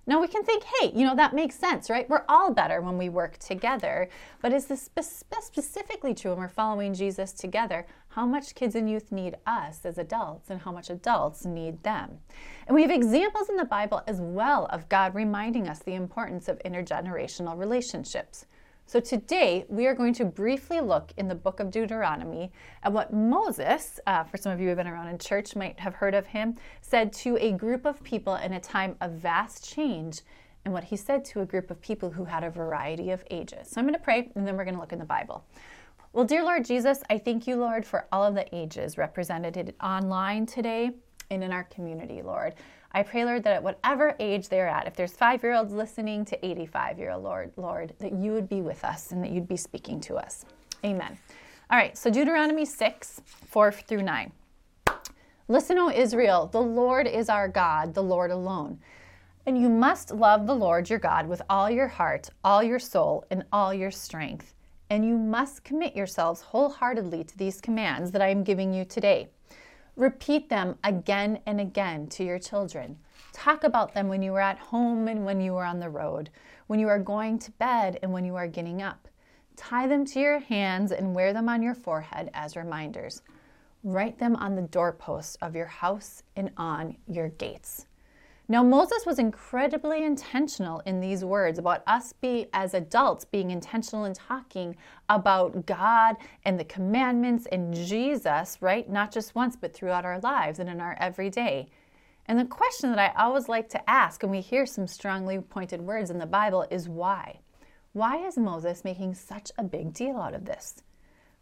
Now 0.06 0.20
we 0.20 0.28
can 0.28 0.44
think, 0.44 0.64
hey, 0.64 0.92
you 0.96 1.06
know, 1.06 1.16
that 1.16 1.36
makes 1.36 1.56
sense, 1.56 1.88
right? 1.88 2.10
We're 2.10 2.26
all 2.28 2.52
better 2.52 2.82
when 2.82 2.98
we 2.98 3.10
work 3.10 3.38
together. 3.38 4.10
But 4.42 4.54
is 4.54 4.66
this 4.66 4.90
specifically 5.40 6.16
true 6.16 6.32
when 6.32 6.40
we're 6.40 6.48
following 6.48 6.96
Jesus 6.96 7.32
together? 7.32 7.86
How 8.08 8.26
much 8.26 8.56
kids 8.56 8.74
and 8.74 8.90
youth 8.90 9.12
need 9.12 9.38
us 9.46 9.86
as 9.86 10.00
adults 10.00 10.50
and 10.50 10.60
how 10.62 10.72
much 10.72 10.90
adults 10.90 11.46
need 11.46 11.84
them? 11.84 12.18
And 12.66 12.74
we 12.74 12.82
have 12.82 12.90
examples 12.90 13.50
in 13.50 13.56
the 13.56 13.66
Bible 13.66 14.02
as 14.08 14.20
well 14.20 14.66
of 14.72 14.90
God 14.90 15.14
reminding 15.14 15.68
us 15.68 15.80
the 15.80 15.94
importance 15.94 16.48
of 16.48 16.58
intergenerational 16.66 17.56
relationships. 17.56 18.48
So 18.90 19.00
today 19.00 19.66
we 19.70 19.86
are 19.86 19.94
going 19.94 20.16
to 20.16 20.26
briefly 20.26 20.82
look 20.82 21.14
in 21.16 21.28
the 21.28 21.36
book 21.36 21.60
of 21.60 21.70
Deuteronomy 21.70 22.52
at 22.82 22.92
what 22.92 23.14
Moses, 23.14 24.00
uh, 24.08 24.24
for 24.24 24.38
some 24.38 24.52
of 24.52 24.60
you 24.60 24.64
who 24.64 24.70
have 24.70 24.78
been 24.80 24.88
around 24.88 25.10
in 25.10 25.20
church, 25.20 25.56
might 25.56 25.80
have 25.80 25.94
heard 25.94 26.16
of 26.16 26.26
him, 26.26 26.56
said 26.82 27.14
to 27.14 27.38
a 27.38 27.52
group 27.52 27.86
of 27.86 28.02
people 28.02 28.34
in 28.38 28.54
a 28.54 28.60
time 28.60 28.96
of 29.00 29.12
vast 29.12 29.64
change, 29.64 30.22
and 30.66 30.74
what 30.74 30.86
he 30.86 30.96
said 30.96 31.24
to 31.26 31.42
a 31.42 31.46
group 31.46 31.70
of 31.70 31.80
people 31.82 32.10
who 32.10 32.26
had 32.26 32.44
a 32.44 32.50
variety 32.50 33.12
of 33.12 33.24
ages. 33.30 33.70
So 33.70 33.80
I'm 33.80 33.86
going 33.86 33.94
to 33.94 34.04
pray, 34.04 34.32
and 34.34 34.48
then 34.48 34.58
we're 34.58 34.64
going 34.64 34.74
to 34.74 34.82
look 34.82 34.92
in 34.92 34.98
the 34.98 35.06
Bible. 35.06 35.46
Well, 36.12 36.26
dear 36.26 36.44
Lord 36.44 36.66
Jesus, 36.66 37.04
I 37.12 37.20
thank 37.20 37.46
you, 37.46 37.58
Lord, 37.58 37.86
for 37.86 38.08
all 38.12 38.24
of 38.24 38.34
the 38.34 38.48
ages 38.56 38.98
represented 38.98 39.76
online 39.84 40.48
today 40.48 40.94
and 41.30 41.44
in 41.44 41.52
our 41.52 41.66
community, 41.66 42.24
Lord. 42.24 42.56
I 42.92 43.04
pray, 43.04 43.24
Lord, 43.24 43.44
that 43.44 43.54
at 43.54 43.64
whatever 43.64 44.16
age 44.20 44.50
they're 44.50 44.68
at, 44.68 44.88
if 44.88 44.96
there's 44.96 45.12
five 45.12 45.44
year 45.44 45.54
olds 45.54 45.74
listening 45.74 46.26
to 46.26 46.46
85 46.46 46.98
year 46.98 47.12
old 47.12 47.24
Lord, 47.24 47.52
Lord, 47.56 47.94
that 48.00 48.14
you 48.14 48.32
would 48.32 48.50
be 48.50 48.62
with 48.62 48.84
us 48.84 49.12
and 49.12 49.24
that 49.24 49.32
you'd 49.32 49.48
be 49.48 49.58
speaking 49.58 50.00
to 50.02 50.16
us. 50.16 50.46
Amen. 50.84 51.18
All 51.70 51.78
right, 51.78 51.96
so 51.96 52.10
Deuteronomy 52.10 52.66
6, 52.66 53.22
4 53.26 53.72
through 53.72 54.02
9. 54.02 54.32
Listen, 55.48 55.78
O 55.78 55.92
Israel, 55.92 56.48
the 56.48 56.62
Lord 56.62 57.08
is 57.08 57.30
our 57.30 57.48
God, 57.48 57.94
the 57.94 58.04
Lord 58.04 58.32
alone. 58.32 58.80
And 59.46 59.60
you 59.60 59.70
must 59.70 60.12
love 60.12 60.48
the 60.48 60.56
Lord 60.56 60.90
your 60.90 61.00
God 61.00 61.28
with 61.28 61.42
all 61.50 61.70
your 61.70 61.88
heart, 61.88 62.30
all 62.44 62.64
your 62.64 62.80
soul, 62.80 63.26
and 63.30 63.44
all 63.52 63.74
your 63.74 63.92
strength. 63.92 64.54
And 64.90 65.06
you 65.06 65.18
must 65.18 65.64
commit 65.64 65.96
yourselves 65.96 66.42
wholeheartedly 66.42 67.24
to 67.24 67.38
these 67.38 67.62
commands 67.62 68.12
that 68.12 68.22
I 68.22 68.30
am 68.30 68.44
giving 68.44 68.74
you 68.74 68.86
today. 68.86 69.30
Repeat 70.00 70.48
them 70.48 70.78
again 70.82 71.42
and 71.46 71.60
again 71.60 72.08
to 72.08 72.24
your 72.24 72.40
children. 72.40 72.98
Talk 73.34 73.66
about 73.66 73.94
them 73.94 74.08
when 74.08 74.22
you 74.22 74.34
are 74.34 74.40
at 74.40 74.58
home 74.58 75.10
and 75.10 75.26
when 75.26 75.42
you 75.42 75.58
are 75.58 75.66
on 75.66 75.82
the 75.82 75.90
road, 75.90 76.30
when 76.68 76.80
you 76.80 76.88
are 76.88 77.00
going 77.00 77.38
to 77.40 77.52
bed 77.52 78.00
and 78.02 78.14
when 78.14 78.24
you 78.24 78.38
are 78.38 78.48
getting 78.48 78.82
up. 78.82 79.10
Tie 79.58 79.88
them 79.88 80.06
to 80.06 80.22
your 80.22 80.40
hands 80.40 80.94
and 80.94 81.14
wear 81.14 81.34
them 81.34 81.50
on 81.50 81.62
your 81.62 81.76
forehead 81.76 82.30
as 82.34 82.56
reminders. 82.56 83.24
Write 83.84 84.18
them 84.18 84.38
on 84.38 84.56
the 84.56 84.62
doorposts 84.62 85.36
of 85.42 85.54
your 85.54 85.66
house 85.66 86.24
and 86.38 86.52
on 86.56 86.96
your 87.06 87.28
gates. 87.28 87.86
Now, 88.52 88.64
Moses 88.64 89.06
was 89.06 89.20
incredibly 89.20 90.04
intentional 90.04 90.80
in 90.80 91.00
these 91.00 91.24
words 91.24 91.60
about 91.60 91.84
us 91.86 92.14
be 92.14 92.48
as 92.52 92.74
adults 92.74 93.24
being 93.24 93.52
intentional 93.52 94.06
in 94.06 94.16
talking 94.16 94.76
about 95.08 95.68
God 95.68 96.16
and 96.46 96.60
the 96.60 96.64
commandments 96.64 97.46
and 97.52 97.72
Jesus, 97.76 98.58
right? 98.60 98.90
Not 98.90 99.12
just 99.12 99.36
once, 99.36 99.56
but 99.56 99.72
throughout 99.72 100.04
our 100.04 100.20
lives 100.22 100.58
and 100.58 100.68
in 100.68 100.82
our 100.82 100.98
everyday. 101.00 101.70
And 102.26 102.40
the 102.40 102.46
question 102.46 102.90
that 102.90 102.98
I 102.98 103.24
always 103.24 103.50
like 103.50 103.70
to 103.70 103.88
ask, 103.88 104.24
and 104.24 104.32
we 104.32 104.42
hear 104.42 104.66
some 104.66 104.88
strongly 104.88 105.38
pointed 105.38 105.80
words 105.80 106.10
in 106.10 106.18
the 106.18 106.26
Bible, 106.26 106.66
is 106.72 106.90
why? 106.90 107.42
Why 107.94 108.26
is 108.26 108.36
Moses 108.36 108.84
making 108.84 109.14
such 109.14 109.52
a 109.60 109.64
big 109.64 109.94
deal 109.94 110.18
out 110.18 110.34
of 110.34 110.46
this? 110.46 110.82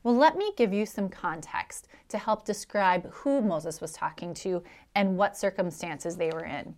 Well, 0.03 0.17
let 0.17 0.35
me 0.35 0.51
give 0.57 0.73
you 0.73 0.85
some 0.85 1.07
context 1.07 1.87
to 2.09 2.17
help 2.17 2.43
describe 2.43 3.09
who 3.13 3.41
Moses 3.41 3.79
was 3.79 3.93
talking 3.93 4.33
to 4.35 4.61
and 4.93 5.15
what 5.15 5.37
circumstances 5.37 6.17
they 6.17 6.31
were 6.31 6.45
in. 6.45 6.75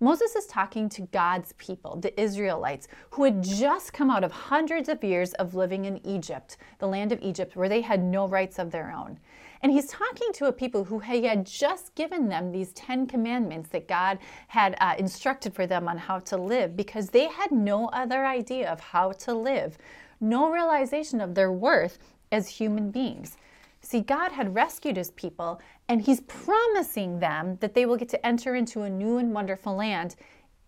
Moses 0.00 0.34
is 0.34 0.46
talking 0.46 0.88
to 0.90 1.02
God's 1.02 1.52
people, 1.54 1.96
the 1.96 2.18
Israelites, 2.20 2.88
who 3.10 3.24
had 3.24 3.42
just 3.42 3.92
come 3.92 4.10
out 4.10 4.24
of 4.24 4.32
hundreds 4.32 4.88
of 4.88 5.02
years 5.04 5.32
of 5.34 5.54
living 5.54 5.84
in 5.84 6.04
Egypt, 6.06 6.56
the 6.78 6.88
land 6.88 7.12
of 7.12 7.22
Egypt, 7.22 7.56
where 7.56 7.68
they 7.68 7.80
had 7.80 8.02
no 8.02 8.26
rights 8.26 8.58
of 8.58 8.70
their 8.70 8.92
own. 8.92 9.18
And 9.62 9.72
he's 9.72 9.86
talking 9.86 10.32
to 10.34 10.46
a 10.46 10.52
people 10.52 10.84
who 10.84 10.98
had 10.98 11.46
just 11.46 11.94
given 11.94 12.28
them 12.28 12.52
these 12.52 12.72
10 12.72 13.06
commandments 13.06 13.70
that 13.70 13.88
God 13.88 14.18
had 14.48 14.76
uh, 14.80 14.94
instructed 14.98 15.54
for 15.54 15.66
them 15.66 15.88
on 15.88 15.96
how 15.96 16.18
to 16.20 16.36
live 16.36 16.76
because 16.76 17.08
they 17.08 17.28
had 17.28 17.50
no 17.50 17.88
other 17.88 18.26
idea 18.26 18.70
of 18.70 18.80
how 18.80 19.12
to 19.12 19.32
live, 19.32 19.78
no 20.20 20.50
realization 20.50 21.20
of 21.20 21.34
their 21.34 21.50
worth 21.50 21.98
as 22.30 22.48
human 22.48 22.90
beings. 22.90 23.36
See, 23.80 24.00
God 24.00 24.32
had 24.32 24.54
rescued 24.54 24.96
his 24.96 25.10
people, 25.12 25.60
and 25.88 26.02
he's 26.02 26.20
promising 26.22 27.20
them 27.20 27.58
that 27.60 27.74
they 27.74 27.86
will 27.86 27.96
get 27.96 28.08
to 28.10 28.26
enter 28.26 28.54
into 28.54 28.82
a 28.82 28.90
new 28.90 29.18
and 29.18 29.32
wonderful 29.32 29.76
land 29.76 30.16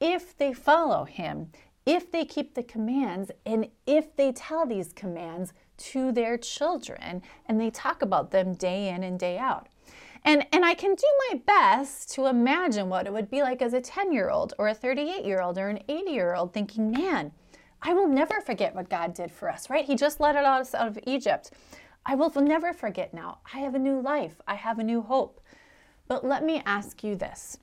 if 0.01 0.37
they 0.37 0.53
follow 0.53 1.05
him, 1.05 1.51
if 1.87 2.11
they 2.11 2.25
keep 2.25 2.55
the 2.55 2.63
commands, 2.63 3.31
and 3.45 3.69
if 3.87 4.15
they 4.17 4.33
tell 4.33 4.67
these 4.67 4.93
commands 4.93 5.53
to 5.79 6.13
their 6.13 6.37
children 6.37 7.23
and 7.47 7.61
they 7.61 7.71
talk 7.71 8.03
about 8.03 8.31
them 8.31 8.55
day 8.55 8.89
in 8.89 9.03
and 9.03 9.19
day 9.19 9.39
out. 9.39 9.69
And, 10.25 10.45
and 10.53 10.65
I 10.65 10.75
can 10.75 10.95
do 10.95 11.07
my 11.31 11.41
best 11.47 12.11
to 12.15 12.27
imagine 12.27 12.89
what 12.89 13.07
it 13.07 13.13
would 13.13 13.31
be 13.31 13.43
like 13.43 13.63
as 13.63 13.73
a 13.73 13.81
10 13.81 14.13
year 14.13 14.29
old 14.29 14.55
or 14.59 14.69
a 14.69 14.75
38 14.75 15.25
year 15.25 15.41
old 15.41 15.57
or 15.57 15.69
an 15.69 15.79
80 15.89 16.11
year 16.11 16.35
old 16.35 16.53
thinking, 16.53 16.91
man, 16.91 17.33
I 17.81 17.93
will 17.93 18.09
never 18.09 18.41
forget 18.41 18.75
what 18.75 18.89
God 18.89 19.15
did 19.15 19.31
for 19.31 19.49
us, 19.49 19.71
right? 19.71 19.85
He 19.85 19.95
just 19.95 20.19
led 20.19 20.35
us 20.35 20.75
out 20.75 20.89
of 20.89 20.99
Egypt. 21.07 21.53
I 22.09 22.15
will 22.15 22.31
never 22.37 22.73
forget 22.73 23.13
now. 23.13 23.39
I 23.53 23.59
have 23.59 23.75
a 23.75 23.81
new 23.81 24.01
life, 24.01 24.41
I 24.47 24.55
have 24.55 24.79
a 24.79 24.85
new 24.85 25.03
hope. 25.03 25.41
But 26.07 26.25
let 26.25 26.45
me 26.45 26.63
ask 26.65 27.03
you 27.03 27.17
this 27.17 27.59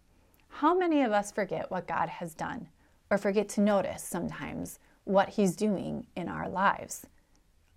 how 0.50 0.78
many 0.78 1.02
of 1.02 1.14
us 1.14 1.32
forget 1.32 1.72
what 1.72 1.88
God 1.88 2.10
has 2.10 2.36
done 2.36 2.68
or 3.10 3.18
forget 3.18 3.48
to 3.50 3.62
notice 3.62 4.04
sometimes 4.04 4.80
what 5.06 5.30
He's 5.30 5.56
doing 5.56 6.08
in 6.18 6.28
our 6.28 6.50
lives? 6.50 7.08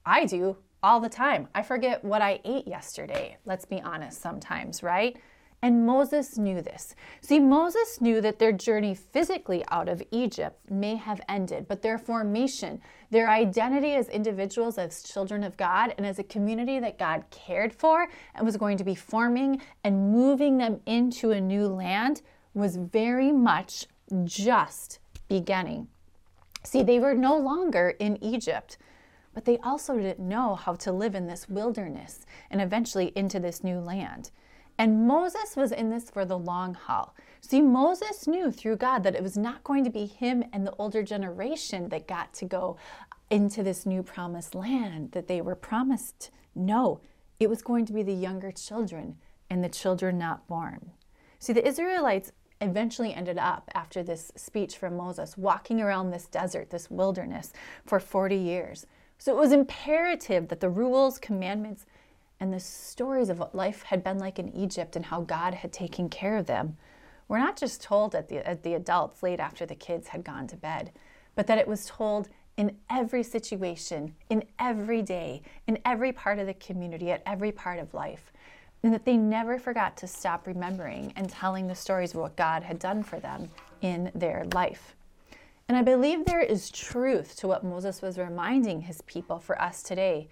I 0.04 0.25
do 0.25 0.56
all 0.82 0.99
the 0.99 1.08
time. 1.08 1.46
I 1.54 1.62
forget 1.62 2.04
what 2.04 2.20
I 2.20 2.40
ate 2.44 2.66
yesterday, 2.66 3.38
let's 3.44 3.64
be 3.64 3.80
honest, 3.80 4.20
sometimes, 4.20 4.82
right? 4.82 5.16
And 5.62 5.87
Moses 5.87 6.37
knew 6.37 6.61
this. 6.61 6.94
See, 7.20 7.38
Moses 7.38 8.00
knew 8.00 8.20
that 8.20 8.38
their 8.38 8.52
journey 8.52 8.94
physically 8.94 9.64
out 9.70 9.88
of 9.88 10.02
Egypt 10.11 10.68
may 10.68 10.96
have 10.96 11.20
ended, 11.28 11.66
but 11.68 11.82
their 11.82 11.99
formation, 11.99 12.82
their 13.10 13.28
identity 13.28 13.94
as 13.94 14.08
individuals, 14.08 14.78
as 14.78 15.02
children 15.02 15.44
of 15.44 15.56
God, 15.56 15.94
and 15.96 16.06
as 16.06 16.18
a 16.18 16.25
community 16.25 16.78
that 16.80 16.98
God 16.98 17.25
cared 17.30 17.72
for 17.72 18.08
and 18.34 18.44
was 18.44 18.56
going 18.56 18.76
to 18.78 18.84
be 18.84 18.94
forming 18.94 19.60
and 19.84 20.12
moving 20.12 20.58
them 20.58 20.80
into 20.86 21.30
a 21.30 21.40
new 21.40 21.66
land 21.66 22.22
was 22.54 22.76
very 22.76 23.32
much 23.32 23.86
just 24.25 24.98
beginning. 25.28 25.88
See, 26.62 26.82
they 26.82 26.98
were 26.98 27.14
no 27.14 27.36
longer 27.36 27.94
in 27.98 28.22
Egypt 28.22 28.78
but 29.36 29.44
they 29.44 29.58
also 29.58 29.98
didn't 29.98 30.26
know 30.26 30.54
how 30.54 30.75
to 30.76 30.90
live 30.90 31.14
in 31.14 31.26
this 31.26 31.46
wilderness 31.46 32.25
and 32.50 32.58
eventually 32.58 33.12
into 33.14 33.38
this 33.38 33.62
new 33.62 33.78
land. 33.78 34.30
And 34.78 35.06
Moses 35.06 35.54
was 35.54 35.72
in 35.72 35.90
this 35.90 36.08
for 36.08 36.25
the 36.25 36.38
long 36.38 36.72
haul. 36.72 37.14
See, 37.48 37.62
Moses 37.62 38.26
knew 38.26 38.50
through 38.50 38.74
God 38.74 39.04
that 39.04 39.14
it 39.14 39.22
was 39.22 39.36
not 39.36 39.62
going 39.62 39.84
to 39.84 39.90
be 39.90 40.04
him 40.04 40.42
and 40.52 40.66
the 40.66 40.74
older 40.80 41.04
generation 41.04 41.88
that 41.90 42.08
got 42.08 42.34
to 42.34 42.44
go 42.44 42.76
into 43.30 43.62
this 43.62 43.86
new 43.86 44.02
promised 44.02 44.56
land 44.56 45.12
that 45.12 45.28
they 45.28 45.40
were 45.40 45.54
promised. 45.54 46.32
No, 46.56 47.00
it 47.38 47.48
was 47.48 47.62
going 47.62 47.86
to 47.86 47.92
be 47.92 48.02
the 48.02 48.12
younger 48.12 48.50
children 48.50 49.18
and 49.48 49.62
the 49.62 49.68
children 49.68 50.18
not 50.18 50.48
born. 50.48 50.90
See, 51.38 51.52
the 51.52 51.64
Israelites 51.64 52.32
eventually 52.60 53.14
ended 53.14 53.38
up, 53.38 53.70
after 53.74 54.02
this 54.02 54.32
speech 54.34 54.76
from 54.76 54.96
Moses, 54.96 55.38
walking 55.38 55.80
around 55.80 56.10
this 56.10 56.26
desert, 56.26 56.70
this 56.70 56.90
wilderness, 56.90 57.52
for 57.84 58.00
40 58.00 58.34
years. 58.34 58.88
So 59.18 59.32
it 59.32 59.38
was 59.38 59.52
imperative 59.52 60.48
that 60.48 60.58
the 60.58 60.68
rules, 60.68 61.20
commandments, 61.20 61.86
and 62.40 62.52
the 62.52 62.58
stories 62.58 63.28
of 63.28 63.38
what 63.38 63.54
life 63.54 63.82
had 63.84 64.02
been 64.02 64.18
like 64.18 64.40
in 64.40 64.48
Egypt 64.48 64.96
and 64.96 65.04
how 65.04 65.20
God 65.20 65.54
had 65.54 65.72
taken 65.72 66.08
care 66.08 66.38
of 66.38 66.46
them 66.46 66.76
were 67.28 67.38
not 67.38 67.56
just 67.56 67.83
told 67.83 68.14
at 68.14 68.28
the, 68.28 68.47
at 68.47 68.62
the 68.62 68.75
adults 68.75 69.23
late 69.23 69.40
after 69.40 69.66
the 69.66 69.75
kids 69.75 70.09
had 70.09 70.25
gone 70.25 70.47
to 70.49 70.56
bed, 70.56 70.92
but 71.35 71.47
that 71.47 71.59
it 71.59 71.68
was 71.68 71.87
told 71.87 72.28
in 72.56 72.76
every 72.88 73.23
situation, 73.23 74.14
in 74.30 74.45
every 74.59 75.02
day, 75.02 75.42
in 75.66 75.78
every 75.85 76.12
part 76.12 76.38
of 76.38 76.47
the 76.47 76.54
community, 76.54 77.11
at 77.11 77.23
every 77.26 77.52
part 77.52 77.78
of 77.78 77.92
life. 77.92 78.33
And 78.83 78.92
that 78.95 79.04
they 79.04 79.16
never 79.16 79.59
forgot 79.59 79.97
to 79.99 80.06
stop 80.06 80.47
remembering 80.47 81.12
and 81.16 81.28
telling 81.28 81.66
the 81.66 81.75
stories 81.75 82.14
of 82.14 82.21
what 82.21 82.37
God 82.37 82.62
had 82.62 82.78
done 82.78 83.02
for 83.02 83.18
them 83.18 83.49
in 83.80 84.11
their 84.14 84.45
life. 84.54 84.95
And 85.68 85.76
I 85.76 85.83
believe 85.83 86.25
there 86.25 86.40
is 86.40 86.71
truth 86.71 87.37
to 87.38 87.49
what 87.49 87.64
Moses 87.64 88.00
was 88.00 88.18
reminding 88.18 88.83
his 88.83 89.02
people 89.02 89.38
for 89.40 89.61
us 89.61 89.83
today 89.83 90.28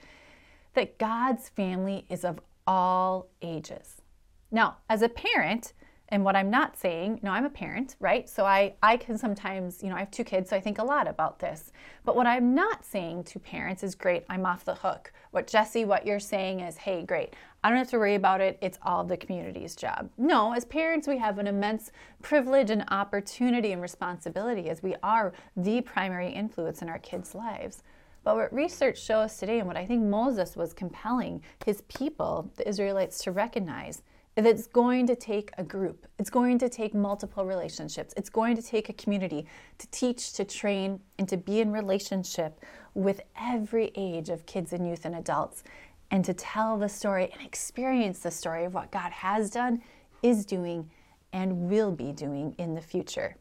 that 0.74 0.98
God's 0.98 1.48
family 1.48 2.04
is 2.08 2.24
of 2.24 2.40
all 2.66 3.28
ages. 3.42 4.02
Now, 4.50 4.76
as 4.88 5.02
a 5.02 5.08
parent, 5.08 5.72
and 6.10 6.24
what 6.24 6.36
I'm 6.36 6.50
not 6.50 6.76
saying, 6.76 7.20
no, 7.22 7.30
I'm 7.30 7.46
a 7.46 7.50
parent, 7.50 7.96
right? 7.98 8.28
So 8.28 8.44
I, 8.44 8.74
I 8.82 8.96
can 8.96 9.16
sometimes, 9.16 9.82
you 9.82 9.88
know, 9.88 9.96
I 9.96 10.00
have 10.00 10.10
two 10.10 10.24
kids, 10.24 10.50
so 10.50 10.56
I 10.56 10.60
think 10.60 10.78
a 10.78 10.84
lot 10.84 11.08
about 11.08 11.38
this. 11.38 11.72
But 12.04 12.14
what 12.14 12.26
I'm 12.26 12.54
not 12.54 12.84
saying 12.84 13.24
to 13.24 13.38
parents 13.38 13.82
is 13.82 13.94
great, 13.94 14.24
I'm 14.28 14.44
off 14.44 14.64
the 14.64 14.74
hook. 14.74 15.12
What 15.30 15.46
Jessie, 15.46 15.84
what 15.84 16.06
you're 16.06 16.20
saying 16.20 16.60
is, 16.60 16.76
hey, 16.76 17.02
great, 17.02 17.32
I 17.62 17.70
don't 17.70 17.78
have 17.78 17.88
to 17.90 17.98
worry 17.98 18.14
about 18.14 18.42
it. 18.42 18.58
It's 18.60 18.78
all 18.82 19.04
the 19.04 19.16
community's 19.16 19.74
job. 19.74 20.10
No, 20.18 20.52
as 20.52 20.66
parents, 20.66 21.08
we 21.08 21.16
have 21.16 21.38
an 21.38 21.46
immense 21.46 21.90
privilege 22.20 22.70
and 22.70 22.84
opportunity 22.88 23.72
and 23.72 23.80
responsibility 23.80 24.68
as 24.68 24.82
we 24.82 24.94
are 25.02 25.32
the 25.56 25.80
primary 25.80 26.30
influence 26.30 26.82
in 26.82 26.90
our 26.90 26.98
kids' 26.98 27.34
lives. 27.34 27.82
But 28.22 28.36
what 28.36 28.52
research 28.52 29.02
shows 29.02 29.36
today, 29.36 29.58
and 29.58 29.66
what 29.66 29.76
I 29.76 29.86
think 29.86 30.02
Moses 30.02 30.56
was 30.56 30.72
compelling 30.72 31.42
his 31.64 31.82
people, 31.82 32.50
the 32.56 32.68
Israelites, 32.68 33.22
to 33.24 33.32
recognize, 33.32 34.02
it's 34.36 34.66
going 34.66 35.06
to 35.06 35.14
take 35.14 35.52
a 35.58 35.64
group. 35.64 36.06
It's 36.18 36.30
going 36.30 36.58
to 36.58 36.68
take 36.68 36.94
multiple 36.94 37.44
relationships. 37.44 38.12
It's 38.16 38.28
going 38.28 38.56
to 38.56 38.62
take 38.62 38.88
a 38.88 38.92
community 38.94 39.46
to 39.78 39.86
teach, 39.90 40.32
to 40.34 40.44
train, 40.44 41.00
and 41.18 41.28
to 41.28 41.36
be 41.36 41.60
in 41.60 41.70
relationship 41.70 42.60
with 42.94 43.20
every 43.40 43.92
age 43.94 44.28
of 44.28 44.44
kids 44.46 44.72
and 44.72 44.88
youth 44.88 45.04
and 45.04 45.14
adults 45.14 45.62
and 46.10 46.24
to 46.24 46.34
tell 46.34 46.76
the 46.76 46.88
story 46.88 47.30
and 47.32 47.46
experience 47.46 48.20
the 48.20 48.30
story 48.30 48.64
of 48.64 48.74
what 48.74 48.90
God 48.90 49.10
has 49.12 49.50
done, 49.50 49.82
is 50.22 50.44
doing, 50.44 50.90
and 51.32 51.68
will 51.68 51.90
be 51.90 52.12
doing 52.12 52.54
in 52.58 52.74
the 52.74 52.80
future. 52.80 53.36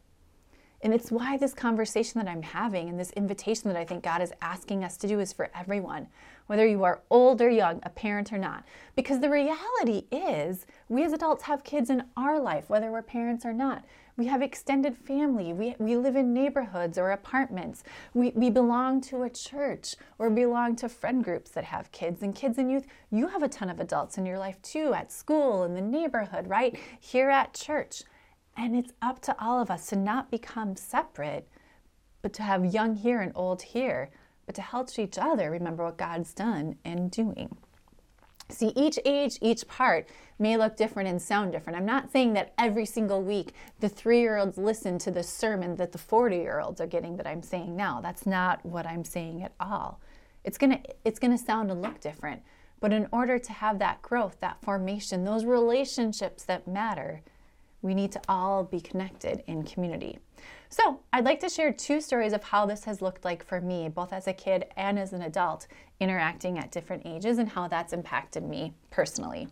And 0.81 0.93
it's 0.93 1.11
why 1.11 1.37
this 1.37 1.53
conversation 1.53 2.19
that 2.19 2.29
I'm 2.29 2.41
having 2.41 2.89
and 2.89 2.99
this 2.99 3.11
invitation 3.11 3.69
that 3.69 3.77
I 3.77 3.85
think 3.85 4.03
God 4.03 4.21
is 4.21 4.33
asking 4.41 4.83
us 4.83 4.97
to 4.97 5.07
do 5.07 5.19
is 5.19 5.31
for 5.31 5.49
everyone, 5.55 6.07
whether 6.47 6.65
you 6.65 6.83
are 6.83 7.01
old 7.09 7.41
or 7.41 7.49
young, 7.49 7.79
a 7.83 7.89
parent 7.89 8.31
or 8.33 8.37
not. 8.37 8.63
Because 8.95 9.19
the 9.19 9.29
reality 9.29 10.03
is, 10.11 10.65
we 10.89 11.03
as 11.03 11.13
adults 11.13 11.43
have 11.43 11.63
kids 11.63 11.89
in 11.89 12.03
our 12.15 12.39
life, 12.39 12.69
whether 12.69 12.91
we're 12.91 13.01
parents 13.01 13.45
or 13.45 13.53
not. 13.53 13.83
We 14.15 14.27
have 14.27 14.43
extended 14.43 14.95
family. 14.95 15.53
We, 15.53 15.75
we 15.79 15.97
live 15.97 16.15
in 16.15 16.33
neighborhoods 16.33 16.99
or 16.99 17.11
apartments. 17.11 17.83
We, 18.13 18.31
we 18.35 18.51
belong 18.51 19.01
to 19.01 19.23
a 19.23 19.29
church 19.29 19.95
or 20.19 20.29
belong 20.29 20.75
to 20.77 20.89
friend 20.89 21.23
groups 21.23 21.49
that 21.51 21.63
have 21.63 21.91
kids. 21.91 22.21
And 22.21 22.35
kids 22.35 22.59
and 22.59 22.71
youth, 22.71 22.85
you 23.09 23.27
have 23.27 23.41
a 23.41 23.47
ton 23.47 23.71
of 23.71 23.79
adults 23.79 24.19
in 24.19 24.25
your 24.25 24.37
life 24.37 24.61
too, 24.61 24.93
at 24.93 25.11
school, 25.11 25.63
in 25.63 25.73
the 25.73 25.81
neighborhood, 25.81 26.47
right? 26.47 26.77
Here 26.99 27.31
at 27.31 27.55
church. 27.55 28.03
And 28.55 28.75
it's 28.75 28.93
up 29.01 29.19
to 29.23 29.35
all 29.43 29.59
of 29.59 29.71
us 29.71 29.87
to 29.87 29.95
not 29.95 30.29
become 30.29 30.75
separate, 30.75 31.47
but 32.21 32.33
to 32.33 32.43
have 32.43 32.71
young 32.71 32.95
here 32.95 33.19
and 33.19 33.31
old 33.33 33.63
here, 33.63 34.11
but 34.45 34.55
to 34.55 34.61
help 34.61 34.97
each 34.97 35.17
other 35.17 35.49
remember 35.49 35.85
what 35.85 35.97
God's 35.97 36.33
done 36.33 36.77
and 36.83 37.09
doing. 37.09 37.55
See, 38.49 38.73
each 38.75 38.99
age, 39.05 39.37
each 39.41 39.67
part 39.67 40.07
may 40.37 40.57
look 40.57 40.75
different 40.75 41.09
and 41.09 41.21
sound 41.21 41.51
different. 41.51 41.77
I'm 41.77 41.85
not 41.85 42.11
saying 42.11 42.33
that 42.33 42.53
every 42.57 42.85
single 42.85 43.21
week 43.21 43.53
the 43.79 43.89
three 43.89 44.19
year 44.19 44.37
olds 44.37 44.57
listen 44.57 44.99
to 44.99 45.11
the 45.11 45.23
sermon 45.23 45.75
that 45.77 45.91
the 45.91 45.97
40 45.97 46.37
year 46.37 46.59
olds 46.59 46.81
are 46.81 46.87
getting 46.87 47.17
that 47.17 47.27
I'm 47.27 47.41
saying 47.41 47.75
now. 47.75 48.01
That's 48.01 48.25
not 48.25 48.63
what 48.65 48.85
I'm 48.85 49.03
saying 49.03 49.43
at 49.43 49.53
all. 49.59 49.99
It's 50.43 50.57
gonna, 50.57 50.81
it's 51.05 51.19
gonna 51.19 51.37
sound 51.37 51.71
and 51.71 51.81
look 51.81 51.99
different. 52.01 52.43
But 52.79 52.91
in 52.91 53.07
order 53.13 53.39
to 53.39 53.53
have 53.53 53.79
that 53.79 54.01
growth, 54.01 54.37
that 54.41 54.61
formation, 54.61 55.23
those 55.23 55.45
relationships 55.45 56.43
that 56.43 56.67
matter, 56.67 57.21
we 57.81 57.95
need 57.95 58.11
to 58.11 58.21
all 58.27 58.63
be 58.63 58.81
connected 58.81 59.41
in 59.47 59.63
community. 59.63 60.19
So, 60.73 61.01
I'd 61.13 61.23
like 61.23 61.39
to 61.41 61.49
share 61.49 61.71
two 61.71 62.01
stories 62.01 62.33
of 62.33 62.43
how 62.43 62.65
this 62.65 62.83
has 62.85 62.99
looked 62.99 63.23
like 63.23 63.45
for 63.45 63.61
me, 63.61 63.89
both 63.89 64.11
as 64.11 64.25
a 64.25 64.33
kid 64.33 64.65
and 64.75 64.97
as 64.97 65.13
an 65.13 65.21
adult, 65.21 65.67
interacting 65.99 66.57
at 66.57 66.71
different 66.71 67.03
ages 67.05 67.37
and 67.37 67.47
how 67.47 67.67
that's 67.67 67.93
impacted 67.93 68.41
me 68.41 68.73
personally. 68.89 69.47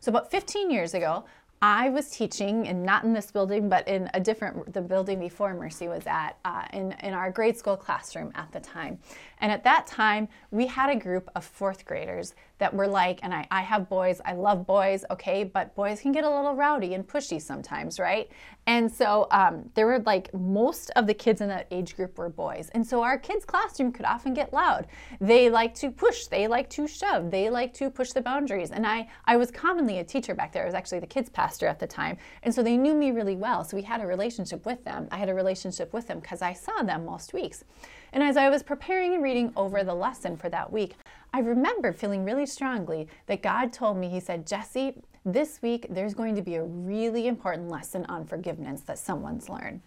So, 0.00 0.08
about 0.08 0.30
15 0.30 0.70
years 0.70 0.94
ago, 0.94 1.26
I 1.60 1.90
was 1.90 2.08
teaching, 2.08 2.66
and 2.68 2.82
not 2.82 3.04
in 3.04 3.12
this 3.12 3.30
building, 3.30 3.68
but 3.68 3.86
in 3.86 4.08
a 4.14 4.20
different, 4.20 4.72
the 4.72 4.80
building 4.80 5.20
before 5.20 5.52
Mercy 5.52 5.88
was 5.88 6.06
at, 6.06 6.38
uh, 6.46 6.64
in, 6.72 6.92
in 7.02 7.12
our 7.12 7.30
grade 7.30 7.58
school 7.58 7.76
classroom 7.76 8.32
at 8.34 8.50
the 8.50 8.60
time. 8.60 8.98
And 9.42 9.52
at 9.52 9.64
that 9.64 9.86
time, 9.86 10.26
we 10.50 10.66
had 10.66 10.88
a 10.88 10.96
group 10.96 11.28
of 11.34 11.44
fourth 11.44 11.84
graders 11.84 12.34
that 12.62 12.72
were 12.72 12.86
like, 12.86 13.18
and 13.24 13.34
I, 13.34 13.44
I 13.50 13.62
have 13.62 13.88
boys, 13.88 14.20
I 14.24 14.34
love 14.34 14.68
boys, 14.68 15.04
okay, 15.10 15.42
but 15.42 15.74
boys 15.74 16.00
can 16.00 16.12
get 16.12 16.22
a 16.22 16.30
little 16.30 16.54
rowdy 16.54 16.94
and 16.94 17.04
pushy 17.04 17.42
sometimes, 17.42 17.98
right? 17.98 18.30
And 18.68 18.88
so 18.88 19.26
um, 19.32 19.68
there 19.74 19.84
were 19.84 19.98
like 19.98 20.32
most 20.32 20.92
of 20.94 21.08
the 21.08 21.14
kids 21.14 21.40
in 21.40 21.48
that 21.48 21.66
age 21.72 21.96
group 21.96 22.16
were 22.16 22.28
boys. 22.28 22.70
And 22.72 22.86
so 22.86 23.02
our 23.02 23.18
kids' 23.18 23.44
classroom 23.44 23.90
could 23.90 24.06
often 24.06 24.32
get 24.32 24.52
loud. 24.52 24.86
They 25.20 25.50
like 25.50 25.74
to 25.74 25.90
push, 25.90 26.26
they 26.26 26.46
like 26.46 26.70
to 26.70 26.86
shove, 26.86 27.32
they 27.32 27.50
like 27.50 27.74
to 27.74 27.90
push 27.90 28.12
the 28.12 28.20
boundaries. 28.20 28.70
And 28.70 28.86
I, 28.86 29.08
I 29.24 29.36
was 29.36 29.50
commonly 29.50 29.98
a 29.98 30.04
teacher 30.04 30.32
back 30.32 30.52
there. 30.52 30.62
I 30.62 30.66
was 30.66 30.74
actually 30.74 31.00
the 31.00 31.08
kids' 31.08 31.30
pastor 31.30 31.66
at 31.66 31.80
the 31.80 31.88
time. 31.88 32.16
And 32.44 32.54
so 32.54 32.62
they 32.62 32.76
knew 32.76 32.94
me 32.94 33.10
really 33.10 33.34
well. 33.34 33.64
So 33.64 33.76
we 33.76 33.82
had 33.82 34.00
a 34.00 34.06
relationship 34.06 34.64
with 34.64 34.84
them. 34.84 35.08
I 35.10 35.16
had 35.16 35.28
a 35.28 35.34
relationship 35.34 35.92
with 35.92 36.06
them 36.06 36.20
because 36.20 36.42
I 36.42 36.52
saw 36.52 36.84
them 36.84 37.04
most 37.04 37.34
weeks. 37.34 37.64
And 38.12 38.22
as 38.22 38.36
I 38.36 38.50
was 38.50 38.62
preparing 38.62 39.14
and 39.14 39.22
reading 39.22 39.52
over 39.56 39.82
the 39.82 39.94
lesson 39.94 40.36
for 40.36 40.50
that 40.50 40.70
week, 40.70 40.94
I 41.32 41.40
remember 41.40 41.92
feeling 41.92 42.24
really 42.24 42.46
strongly 42.46 43.08
that 43.26 43.42
God 43.42 43.72
told 43.72 43.96
me, 43.96 44.08
He 44.08 44.20
said, 44.20 44.46
Jessie, 44.46 45.02
this 45.24 45.62
week 45.62 45.86
there's 45.88 46.14
going 46.14 46.34
to 46.34 46.42
be 46.42 46.56
a 46.56 46.64
really 46.64 47.26
important 47.26 47.68
lesson 47.68 48.04
on 48.06 48.26
forgiveness 48.26 48.82
that 48.82 48.98
someone's 48.98 49.48
learned. 49.48 49.80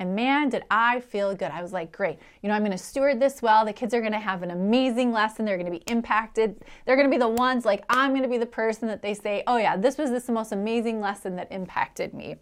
And 0.00 0.14
man, 0.14 0.48
did 0.48 0.62
I 0.70 1.00
feel 1.00 1.34
good. 1.34 1.50
I 1.50 1.60
was 1.60 1.72
like, 1.72 1.90
great. 1.90 2.18
You 2.42 2.48
know, 2.48 2.54
I'm 2.54 2.62
going 2.62 2.70
to 2.70 2.78
steward 2.78 3.18
this 3.18 3.42
well. 3.42 3.64
The 3.64 3.72
kids 3.72 3.92
are 3.94 4.00
going 4.00 4.12
to 4.12 4.18
have 4.18 4.44
an 4.44 4.52
amazing 4.52 5.10
lesson. 5.10 5.44
They're 5.44 5.56
going 5.56 5.72
to 5.72 5.76
be 5.76 5.84
impacted. 5.90 6.62
They're 6.84 6.94
going 6.94 7.08
to 7.08 7.10
be 7.10 7.18
the 7.18 7.28
ones, 7.28 7.64
like, 7.64 7.84
I'm 7.90 8.10
going 8.10 8.22
to 8.22 8.28
be 8.28 8.38
the 8.38 8.46
person 8.46 8.86
that 8.88 9.02
they 9.02 9.12
say, 9.12 9.42
oh, 9.48 9.56
yeah, 9.56 9.76
this 9.76 9.98
was 9.98 10.10
this 10.10 10.28
most 10.28 10.52
amazing 10.52 11.00
lesson 11.00 11.34
that 11.36 11.50
impacted 11.50 12.14
me 12.14 12.36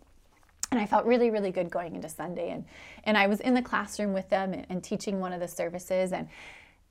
and 0.72 0.80
I 0.80 0.86
felt 0.86 1.06
really, 1.06 1.30
really 1.30 1.52
good 1.52 1.70
going 1.70 1.94
into 1.94 2.08
Sunday. 2.08 2.50
And, 2.50 2.64
and 3.04 3.16
I 3.16 3.28
was 3.28 3.40
in 3.40 3.54
the 3.54 3.62
classroom 3.62 4.12
with 4.12 4.28
them 4.28 4.52
and, 4.52 4.66
and, 4.68 4.82
teaching 4.82 5.20
one 5.20 5.32
of 5.32 5.38
the 5.38 5.46
services. 5.46 6.12
And, 6.12 6.28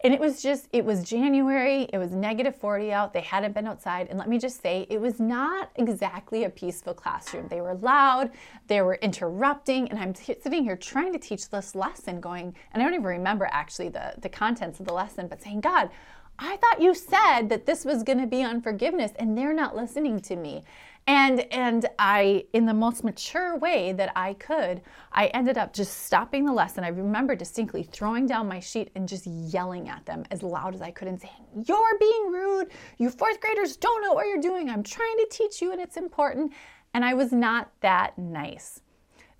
and 0.05 0.13
it 0.13 0.19
was 0.19 0.39
just, 0.43 0.67
it 0.71 0.85
was 0.85 1.01
January, 1.01 1.89
it 1.91 1.97
was 1.97 2.11
negative 2.11 2.55
40 2.55 2.91
out. 2.91 3.11
They 3.11 3.21
hadn't 3.21 3.55
been 3.55 3.65
outside. 3.65 4.05
And 4.07 4.19
let 4.19 4.29
me 4.29 4.37
just 4.37 4.61
say, 4.61 4.85
it 4.87 5.01
was 5.01 5.19
not 5.19 5.71
exactly 5.77 6.43
a 6.43 6.49
peaceful 6.51 6.93
classroom. 6.93 7.47
They 7.47 7.59
were 7.59 7.73
loud, 7.73 8.29
they 8.67 8.83
were 8.83 8.99
interrupting. 9.01 9.89
And 9.89 9.97
I'm 9.97 10.13
t- 10.13 10.35
sitting 10.39 10.63
here 10.63 10.77
trying 10.77 11.11
to 11.13 11.17
teach 11.17 11.49
this 11.49 11.73
lesson, 11.73 12.21
going, 12.21 12.53
and 12.71 12.83
I 12.83 12.85
don't 12.85 12.93
even 12.93 13.03
remember 13.03 13.49
actually 13.51 13.89
the, 13.89 14.13
the 14.19 14.29
contents 14.29 14.79
of 14.79 14.85
the 14.85 14.93
lesson, 14.93 15.27
but 15.27 15.41
saying, 15.41 15.61
God, 15.61 15.89
I 16.37 16.57
thought 16.57 16.83
you 16.83 16.93
said 16.93 17.49
that 17.49 17.65
this 17.65 17.83
was 17.83 18.03
going 18.03 18.19
to 18.19 18.27
be 18.27 18.43
on 18.43 18.61
forgiveness, 18.61 19.11
and 19.17 19.35
they're 19.35 19.53
not 19.55 19.75
listening 19.75 20.19
to 20.19 20.35
me 20.35 20.61
and 21.07 21.41
and 21.53 21.87
i 21.99 22.43
in 22.53 22.65
the 22.65 22.73
most 22.73 23.03
mature 23.03 23.57
way 23.57 23.93
that 23.93 24.11
i 24.15 24.33
could 24.33 24.81
i 25.11 25.27
ended 25.27 25.57
up 25.57 25.73
just 25.73 26.05
stopping 26.05 26.45
the 26.45 26.53
lesson. 26.53 26.83
I 26.83 26.89
remember 26.89 27.35
distinctly 27.35 27.83
throwing 27.83 28.25
down 28.25 28.47
my 28.47 28.59
sheet 28.59 28.89
and 28.95 29.07
just 29.07 29.27
yelling 29.27 29.87
at 29.89 30.05
them 30.05 30.23
as 30.31 30.41
loud 30.41 30.73
as 30.73 30.81
i 30.81 30.91
could 30.91 31.07
and 31.07 31.19
saying 31.19 31.33
you're 31.67 31.97
being 31.99 32.31
rude. 32.31 32.67
You 32.97 33.09
fourth 33.09 33.39
graders 33.39 33.77
don't 33.77 34.01
know 34.01 34.13
what 34.13 34.27
you're 34.27 34.41
doing. 34.41 34.69
I'm 34.69 34.83
trying 34.83 35.17
to 35.17 35.27
teach 35.29 35.61
you 35.61 35.71
and 35.71 35.79
it's 35.79 35.97
important. 35.97 36.53
And 36.93 37.05
i 37.05 37.13
was 37.13 37.31
not 37.31 37.71
that 37.81 38.17
nice. 38.17 38.81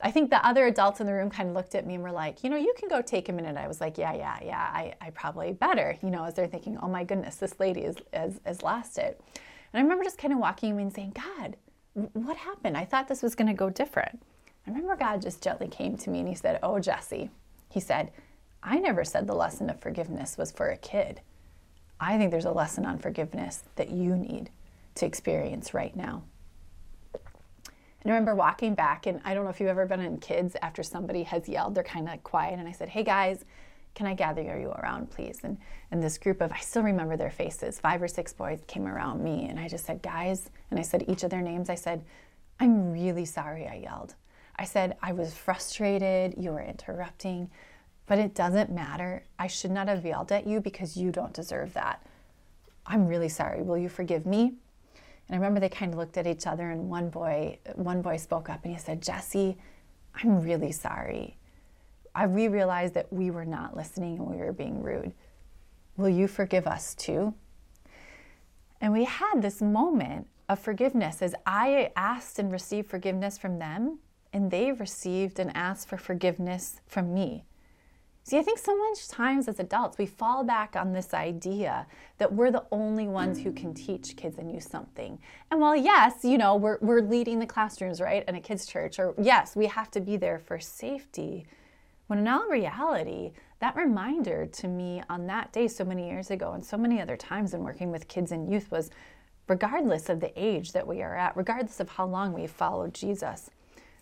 I 0.02 0.12
think 0.12 0.30
the 0.30 0.46
other 0.46 0.68
adults 0.68 1.00
in 1.00 1.08
the 1.08 1.14
room 1.14 1.30
kind 1.30 1.50
of 1.50 1.56
looked 1.56 1.74
at 1.74 1.88
me 1.88 1.96
and 1.96 2.04
were 2.04 2.12
like, 2.12 2.44
you 2.44 2.50
know, 2.50 2.58
you 2.58 2.74
can 2.78 2.90
go 2.90 3.02
take 3.02 3.30
a 3.30 3.34
minute. 3.34 3.58
I 3.58 3.68
was 3.68 3.80
like, 3.80 3.98
yeah, 3.98 4.14
yeah, 4.14 4.38
yeah, 4.44 4.60
I, 4.60 4.94
I 5.02 5.10
probably 5.12 5.54
better, 5.54 5.98
you 6.04 6.10
know, 6.10 6.26
as 6.26 6.34
they're 6.34 6.48
thinking, 6.48 6.78
oh 6.82 6.88
my 6.88 7.04
goodness, 7.04 7.38
this 7.38 7.60
lady 7.60 7.82
is, 7.82 7.96
has, 8.14 8.40
has 8.46 8.62
lost 8.62 8.98
it. 8.98 9.22
And 9.76 9.82
I 9.82 9.84
remember 9.84 10.06
just 10.06 10.18
kind 10.18 10.32
of 10.32 10.40
walking 10.40 10.72
away 10.72 10.84
and 10.84 10.94
saying, 10.94 11.12
God, 11.16 11.58
what 12.14 12.38
happened? 12.38 12.78
I 12.78 12.86
thought 12.86 13.10
this 13.10 13.22
was 13.22 13.36
going 13.36 13.50
to 13.50 13.54
go 13.54 13.70
different. 13.70 14.24
I 14.66 14.70
remember 14.70 14.96
God 14.96 15.22
just 15.22 15.44
gently 15.44 15.68
came 15.68 15.98
to 15.98 16.10
me 16.10 16.20
and 16.20 16.30
he 16.30 16.34
said, 16.34 16.62
Oh, 16.64 16.80
Jessie, 16.80 17.30
he 17.70 17.82
said, 17.82 18.14
I 18.64 18.80
never 18.80 19.04
said 19.04 19.28
the 19.28 19.36
lesson 19.36 19.70
of 19.70 19.82
forgiveness 19.82 20.38
was 20.38 20.50
for 20.50 20.70
a 20.70 20.78
kid. 20.78 21.20
I 22.00 22.18
think 22.18 22.32
there's 22.32 22.46
a 22.46 22.54
lesson 22.54 22.86
on 22.86 23.00
forgiveness 23.00 23.64
that 23.76 23.90
you 23.90 24.16
need 24.16 24.50
to 24.96 25.06
experience 25.06 25.74
right 25.74 25.94
now. 25.94 26.24
And 27.14 28.14
I 28.14 28.16
remember 28.16 28.34
walking 28.34 28.76
back, 28.76 29.08
and 29.08 29.20
I 29.26 29.34
don't 29.34 29.44
know 29.44 29.50
if 29.50 29.60
you've 29.60 29.68
ever 29.68 29.86
been 29.86 30.00
in 30.00 30.20
kids 30.20 30.56
after 30.62 30.84
somebody 30.84 31.24
has 31.24 31.50
yelled, 31.50 31.76
they're 31.76 31.84
kind 31.84 32.08
of 32.08 32.24
quiet. 32.24 32.60
And 32.60 32.68
I 32.70 32.72
said, 32.72 32.88
Hey 32.88 33.04
guys, 33.04 33.44
can 33.96 34.06
I 34.06 34.14
gather 34.14 34.42
you 34.42 34.72
around, 34.72 35.10
please? 35.10 35.40
And, 35.44 35.58
and 35.90 36.04
this 36.04 36.18
group 36.18 36.42
of, 36.42 36.52
I 36.52 36.60
still 36.60 36.84
remember 36.84 37.18
their 37.18 37.32
faces, 37.32 37.80
five 37.80 38.02
or 38.02 38.08
six 38.08 38.34
boys 38.34 38.60
came 38.68 38.86
around 38.86 39.24
me, 39.24 39.48
and 39.50 39.58
I 39.58 39.68
just 39.68 39.86
said, 39.86 40.02
guys, 40.02 40.50
and 40.70 40.78
I 40.78 40.84
said 40.84 41.06
each 41.08 41.24
of 41.24 41.30
their 41.30 41.42
names. 41.42 41.70
I 41.70 41.76
said, 41.76 42.04
I'm 42.60 42.92
really 42.92 43.26
sorry 43.26 43.68
I 43.68 43.76
yelled. 43.76 44.16
I 44.58 44.66
said, 44.66 44.98
I 45.02 45.14
was 45.14 45.34
frustrated, 45.34 46.36
you 46.38 46.52
were 46.52 46.62
interrupting, 46.62 47.50
but 48.06 48.20
it 48.20 48.36
doesn't 48.36 48.70
matter. 48.70 49.24
I 49.40 49.48
should 49.48 49.72
not 49.72 49.88
have 49.88 50.06
yelled 50.06 50.32
at 50.32 50.46
you 50.46 50.62
because 50.62 50.96
you 50.96 51.12
don't 51.12 51.34
deserve 51.34 51.74
that. 51.74 52.06
I'm 52.86 53.08
really 53.08 53.30
sorry. 53.30 53.64
Will 53.64 53.78
you 53.78 53.90
forgive 53.90 54.26
me? 54.26 54.54
And 55.28 55.36
I 55.36 55.36
remember 55.36 55.60
they 55.60 55.70
kind 55.70 55.92
of 55.92 55.98
looked 55.98 56.18
at 56.18 56.28
each 56.28 56.46
other, 56.46 56.70
and 56.70 56.90
one 56.90 57.10
boy, 57.10 57.58
one 57.74 58.02
boy 58.02 58.18
spoke 58.18 58.50
up 58.50 58.64
and 58.64 58.74
he 58.74 58.80
said, 58.80 59.02
Jessie, 59.02 59.58
I'm 60.22 60.42
really 60.42 60.72
sorry. 60.72 61.38
I, 62.16 62.28
we 62.28 62.48
realized 62.48 62.94
that 62.94 63.12
we 63.12 63.30
were 63.30 63.46
not 63.46 63.76
listening 63.76 64.18
and 64.18 64.28
we 64.28 64.38
were 64.38 64.54
being 64.54 64.82
rude. 64.82 65.12
Will 65.98 66.10
you 66.10 66.28
forgive 66.28 66.66
us 66.66 66.96
too? 66.96 67.34
And 68.82 68.94
we 68.94 69.04
had 69.04 69.42
this 69.42 69.62
moment 69.62 70.28
of 70.48 70.60
forgiveness 70.60 71.22
as 71.22 71.36
I 71.46 71.92
asked 71.96 72.40
and 72.40 72.52
received 72.52 72.90
forgiveness 72.90 73.38
from 73.38 73.60
them, 73.60 74.00
and 74.32 74.52
they 74.52 74.72
received 74.72 75.40
and 75.40 75.56
asked 75.56 75.88
for 75.88 75.98
forgiveness 75.98 76.82
from 76.88 77.14
me. 77.14 77.46
See, 78.24 78.40
I 78.40 78.42
think 78.42 78.58
so 78.58 78.76
much 78.76 79.08
times 79.08 79.48
as 79.48 79.60
adults, 79.60 80.00
we 80.00 80.08
fall 80.08 80.44
back 80.44 80.76
on 80.76 80.94
this 80.94 81.14
idea 81.14 81.86
that 82.18 82.34
we're 82.34 82.50
the 82.50 82.66
only 82.72 83.08
ones 83.08 83.40
who 83.40 83.52
can 83.52 83.74
teach 83.74 84.16
kids 84.18 84.40
and 84.40 84.52
youth 84.52 84.68
something. 84.68 85.20
And 85.52 85.62
while, 85.62 85.76
yes, 85.76 86.24
you 86.24 86.40
know, 86.40 86.56
we're, 86.56 86.80
we're 86.82 87.02
leading 87.02 87.38
the 87.38 87.46
classrooms, 87.46 88.02
right, 88.02 88.24
in 88.28 88.34
a 88.34 88.42
kids' 88.42 88.66
church, 88.66 88.98
or 88.98 89.14
yes, 89.22 89.56
we 89.56 89.68
have 89.68 89.92
to 89.92 90.02
be 90.02 90.18
there 90.18 90.40
for 90.40 90.60
safety, 90.60 91.46
when 92.08 92.20
in 92.20 92.28
all 92.28 92.48
reality, 92.48 93.32
that 93.60 93.76
reminder 93.76 94.46
to 94.46 94.68
me 94.68 95.02
on 95.10 95.28
that 95.28 95.52
day 95.52 95.68
so 95.68 95.84
many 95.84 96.08
years 96.10 96.30
ago 96.30 96.54
and 96.54 96.64
so 96.64 96.78
many 96.78 97.02
other 97.02 97.18
times 97.18 97.54
in 97.54 97.64
working 97.64 97.92
with 97.92 98.08
kids 98.08 98.32
and 98.32 98.52
youth 98.52 98.70
was 98.70 98.92
regardless 99.48 100.10
of 100.10 100.20
the 100.20 100.32
age 100.36 100.72
that 100.72 100.88
we 100.88 101.02
are 101.02 101.16
at, 101.16 101.36
regardless 101.38 101.80
of 101.80 101.90
how 101.90 102.06
long 102.06 102.34
we've 102.34 102.52
followed 102.52 102.94
Jesus, 102.94 103.50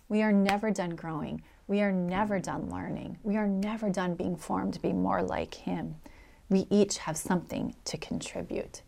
we 0.10 0.22
are 0.22 0.32
never 0.32 0.72
done 0.72 0.96
growing. 0.96 1.42
We 1.68 1.82
are 1.82 1.92
never 1.92 2.40
mm-hmm. 2.40 2.68
done 2.68 2.70
learning. 2.70 3.18
We 3.24 3.38
are 3.38 3.48
never 3.48 3.90
done 3.90 4.16
being 4.16 4.36
formed 4.36 4.74
to 4.74 4.82
be 4.82 4.94
more 4.94 5.24
like 5.24 5.54
Him. 5.54 5.96
We 6.50 6.68
each 6.70 7.00
have 7.00 7.18
something 7.18 7.76
to 7.86 7.98
contribute. 7.98 8.82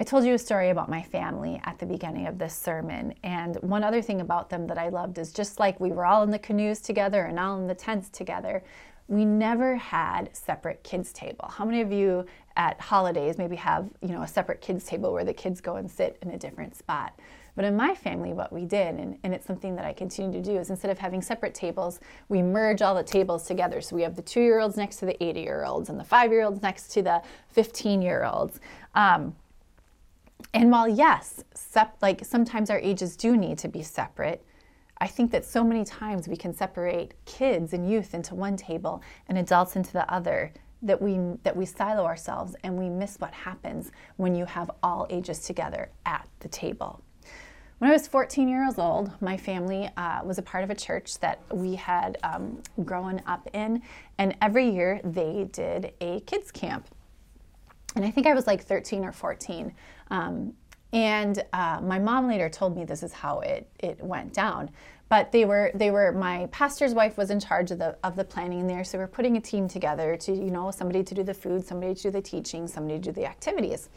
I 0.00 0.02
told 0.02 0.24
you 0.24 0.32
a 0.32 0.38
story 0.38 0.70
about 0.70 0.88
my 0.88 1.02
family 1.02 1.60
at 1.64 1.78
the 1.78 1.84
beginning 1.84 2.26
of 2.26 2.38
this 2.38 2.56
sermon. 2.56 3.12
And 3.22 3.56
one 3.56 3.84
other 3.84 4.00
thing 4.00 4.22
about 4.22 4.48
them 4.48 4.66
that 4.68 4.78
I 4.78 4.88
loved 4.88 5.18
is 5.18 5.30
just 5.30 5.60
like 5.60 5.78
we 5.78 5.90
were 5.92 6.06
all 6.06 6.22
in 6.22 6.30
the 6.30 6.38
canoes 6.38 6.80
together 6.80 7.24
and 7.24 7.38
all 7.38 7.58
in 7.58 7.66
the 7.66 7.74
tents 7.74 8.08
together, 8.08 8.62
we 9.08 9.26
never 9.26 9.76
had 9.76 10.34
separate 10.34 10.82
kids 10.84 11.12
table. 11.12 11.50
How 11.50 11.66
many 11.66 11.82
of 11.82 11.92
you 11.92 12.24
at 12.56 12.80
holidays 12.80 13.36
maybe 13.36 13.56
have, 13.56 13.90
you 14.00 14.08
know, 14.08 14.22
a 14.22 14.26
separate 14.26 14.62
kids 14.62 14.84
table 14.84 15.12
where 15.12 15.24
the 15.24 15.34
kids 15.34 15.60
go 15.60 15.76
and 15.76 15.90
sit 15.90 16.16
in 16.22 16.30
a 16.30 16.38
different 16.38 16.74
spot? 16.76 17.12
But 17.54 17.66
in 17.66 17.76
my 17.76 17.94
family, 17.94 18.32
what 18.32 18.54
we 18.54 18.64
did, 18.64 18.94
and, 18.94 19.18
and 19.22 19.34
it's 19.34 19.44
something 19.44 19.76
that 19.76 19.84
I 19.84 19.92
continue 19.92 20.32
to 20.32 20.42
do, 20.42 20.56
is 20.56 20.70
instead 20.70 20.90
of 20.90 20.98
having 20.98 21.20
separate 21.20 21.54
tables, 21.54 22.00
we 22.30 22.40
merge 22.40 22.80
all 22.80 22.94
the 22.94 23.02
tables 23.02 23.42
together. 23.46 23.82
So 23.82 23.96
we 23.96 24.02
have 24.02 24.16
the 24.16 24.22
two 24.22 24.40
year 24.40 24.60
olds 24.60 24.78
next 24.78 24.96
to 25.00 25.04
the 25.04 25.22
80 25.22 25.40
year 25.40 25.64
olds 25.66 25.90
and 25.90 26.00
the 26.00 26.04
five 26.04 26.32
year 26.32 26.44
olds 26.44 26.62
next 26.62 26.88
to 26.92 27.02
the 27.02 27.20
15 27.48 28.00
year 28.00 28.24
olds. 28.24 28.60
Um, 28.94 29.34
and 30.54 30.70
while, 30.70 30.88
yes, 30.88 31.44
sep- 31.54 31.96
like 32.02 32.24
sometimes 32.24 32.70
our 32.70 32.78
ages 32.78 33.16
do 33.16 33.36
need 33.36 33.58
to 33.58 33.68
be 33.68 33.82
separate, 33.82 34.44
I 34.98 35.06
think 35.06 35.30
that 35.32 35.44
so 35.44 35.64
many 35.64 35.84
times 35.84 36.28
we 36.28 36.36
can 36.36 36.52
separate 36.52 37.14
kids 37.24 37.72
and 37.72 37.90
youth 37.90 38.14
into 38.14 38.34
one 38.34 38.56
table 38.56 39.02
and 39.28 39.38
adults 39.38 39.76
into 39.76 39.92
the 39.92 40.12
other 40.12 40.52
that 40.82 41.00
we 41.00 41.18
that 41.42 41.54
we 41.54 41.66
silo 41.66 42.04
ourselves 42.04 42.54
and 42.64 42.76
we 42.76 42.88
miss 42.88 43.16
what 43.18 43.32
happens 43.32 43.92
when 44.16 44.34
you 44.34 44.46
have 44.46 44.70
all 44.82 45.06
ages 45.10 45.40
together 45.40 45.90
at 46.06 46.26
the 46.40 46.48
table. 46.48 47.02
When 47.78 47.90
I 47.90 47.94
was 47.94 48.06
14 48.06 48.46
years 48.46 48.78
old, 48.78 49.10
my 49.22 49.38
family 49.38 49.88
uh, 49.96 50.20
was 50.22 50.36
a 50.36 50.42
part 50.42 50.64
of 50.64 50.70
a 50.70 50.74
church 50.74 51.18
that 51.20 51.40
we 51.50 51.74
had 51.76 52.18
um, 52.22 52.62
grown 52.84 53.22
up 53.26 53.48
in, 53.54 53.80
and 54.18 54.36
every 54.42 54.68
year 54.68 55.00
they 55.02 55.48
did 55.50 55.94
a 56.02 56.20
kids 56.20 56.50
camp. 56.50 56.86
And 57.96 58.04
I 58.04 58.10
think 58.10 58.26
I 58.26 58.34
was 58.34 58.46
like 58.46 58.62
13 58.62 59.02
or 59.02 59.12
14. 59.12 59.72
Um, 60.10 60.54
and 60.92 61.42
uh, 61.52 61.80
my 61.82 61.98
mom 61.98 62.26
later 62.26 62.48
told 62.48 62.76
me 62.76 62.84
this 62.84 63.02
is 63.02 63.12
how 63.12 63.40
it, 63.40 63.70
it 63.78 64.02
went 64.02 64.32
down. 64.32 64.70
But 65.08 65.32
they 65.32 65.44
were 65.44 65.72
they 65.74 65.90
were 65.90 66.12
my 66.12 66.48
pastor's 66.52 66.94
wife 66.94 67.18
was 67.18 67.30
in 67.30 67.40
charge 67.40 67.72
of 67.72 67.78
the 67.78 67.96
of 68.04 68.14
the 68.14 68.24
planning 68.24 68.68
there, 68.68 68.84
so 68.84 68.96
we're 68.96 69.08
putting 69.08 69.36
a 69.36 69.40
team 69.40 69.66
together 69.66 70.16
to 70.18 70.32
you 70.32 70.52
know 70.52 70.70
somebody 70.70 71.02
to 71.02 71.14
do 71.14 71.24
the 71.24 71.34
food, 71.34 71.66
somebody 71.66 71.94
to 71.96 72.02
do 72.02 72.10
the 72.12 72.22
teaching, 72.22 72.68
somebody 72.68 73.00
to 73.00 73.04
do 73.06 73.12
the 73.12 73.26
activities. 73.26 73.88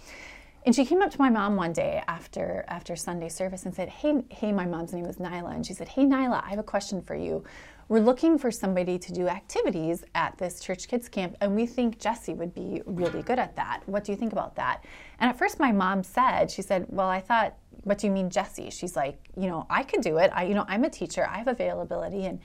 And 0.66 0.74
she 0.74 0.86
came 0.86 1.02
up 1.02 1.12
to 1.12 1.20
my 1.20 1.30
mom 1.30 1.56
one 1.56 1.72
day 1.72 2.02
after 2.08 2.66
after 2.68 2.96
Sunday 2.96 3.30
service 3.30 3.66
and 3.66 3.76
said, 3.76 3.90
"Hey, 3.90 4.24
hey, 4.30 4.52
my 4.52 4.66
mom's 4.66 4.92
name 4.92 5.06
was 5.06 5.18
Nyla." 5.18 5.54
And 5.54 5.64
she 5.64 5.74
said, 5.74 5.88
"Hey, 5.88 6.04
Nyla, 6.06 6.44
I 6.44 6.50
have 6.50 6.60
a 6.60 6.64
question 6.64 7.02
for 7.04 7.16
you. 7.16 7.44
We're 7.90 8.00
looking 8.00 8.38
for 8.38 8.52
somebody 8.52 8.98
to 8.98 9.12
do 9.12 9.28
activities 9.28 10.04
at 10.16 10.38
this 10.38 10.60
church 10.60 10.88
kids 10.88 11.10
camp, 11.10 11.36
and 11.42 11.56
we 11.56 11.66
think 11.66 12.00
Jessie 12.00 12.34
would 12.34 12.54
be 12.54 12.82
really 12.86 13.22
good 13.22 13.40
at 13.40 13.56
that. 13.56 13.82
What 13.86 14.04
do 14.04 14.12
you 14.12 14.18
think 14.18 14.32
about 14.32 14.56
that?" 14.56 14.84
And 15.20 15.30
at 15.30 15.38
first, 15.38 15.60
my 15.60 15.72
mom 15.72 16.04
said, 16.04 16.50
"She 16.50 16.62
said, 16.62 16.86
well, 16.90 17.10
I 17.10 17.20
thought, 17.20 17.56
what 17.84 17.98
do 17.98 18.08
you 18.08 18.14
mean, 18.14 18.30
Jessie?" 18.30 18.70
She's 18.70 18.96
like, 18.96 19.18
"You 19.36 19.48
know, 19.48 19.66
I 19.70 19.84
could 19.84 20.02
do 20.02 20.18
it. 20.18 20.32
I, 20.34 20.46
you 20.46 20.56
know, 20.56 20.66
I'm 20.68 20.84
a 20.84 20.90
teacher. 20.90 21.28
I 21.28 21.38
have 21.38 21.48
availability." 21.48 22.26
And 22.26 22.40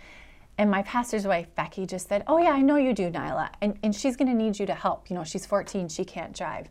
and 0.58 0.72
my 0.72 0.82
pastor's 0.82 1.24
wife, 1.24 1.46
Becky, 1.54 1.86
just 1.86 2.08
said, 2.08 2.24
Oh, 2.26 2.38
yeah, 2.38 2.50
I 2.50 2.62
know 2.62 2.74
you 2.74 2.92
do, 2.92 3.10
Nyla. 3.10 3.50
And, 3.60 3.78
and 3.84 3.94
she's 3.94 4.16
going 4.16 4.28
to 4.28 4.34
need 4.34 4.58
you 4.58 4.66
to 4.66 4.74
help. 4.74 5.08
You 5.08 5.14
know, 5.14 5.22
she's 5.22 5.46
14, 5.46 5.88
she 5.88 6.04
can't 6.04 6.34
drive. 6.36 6.68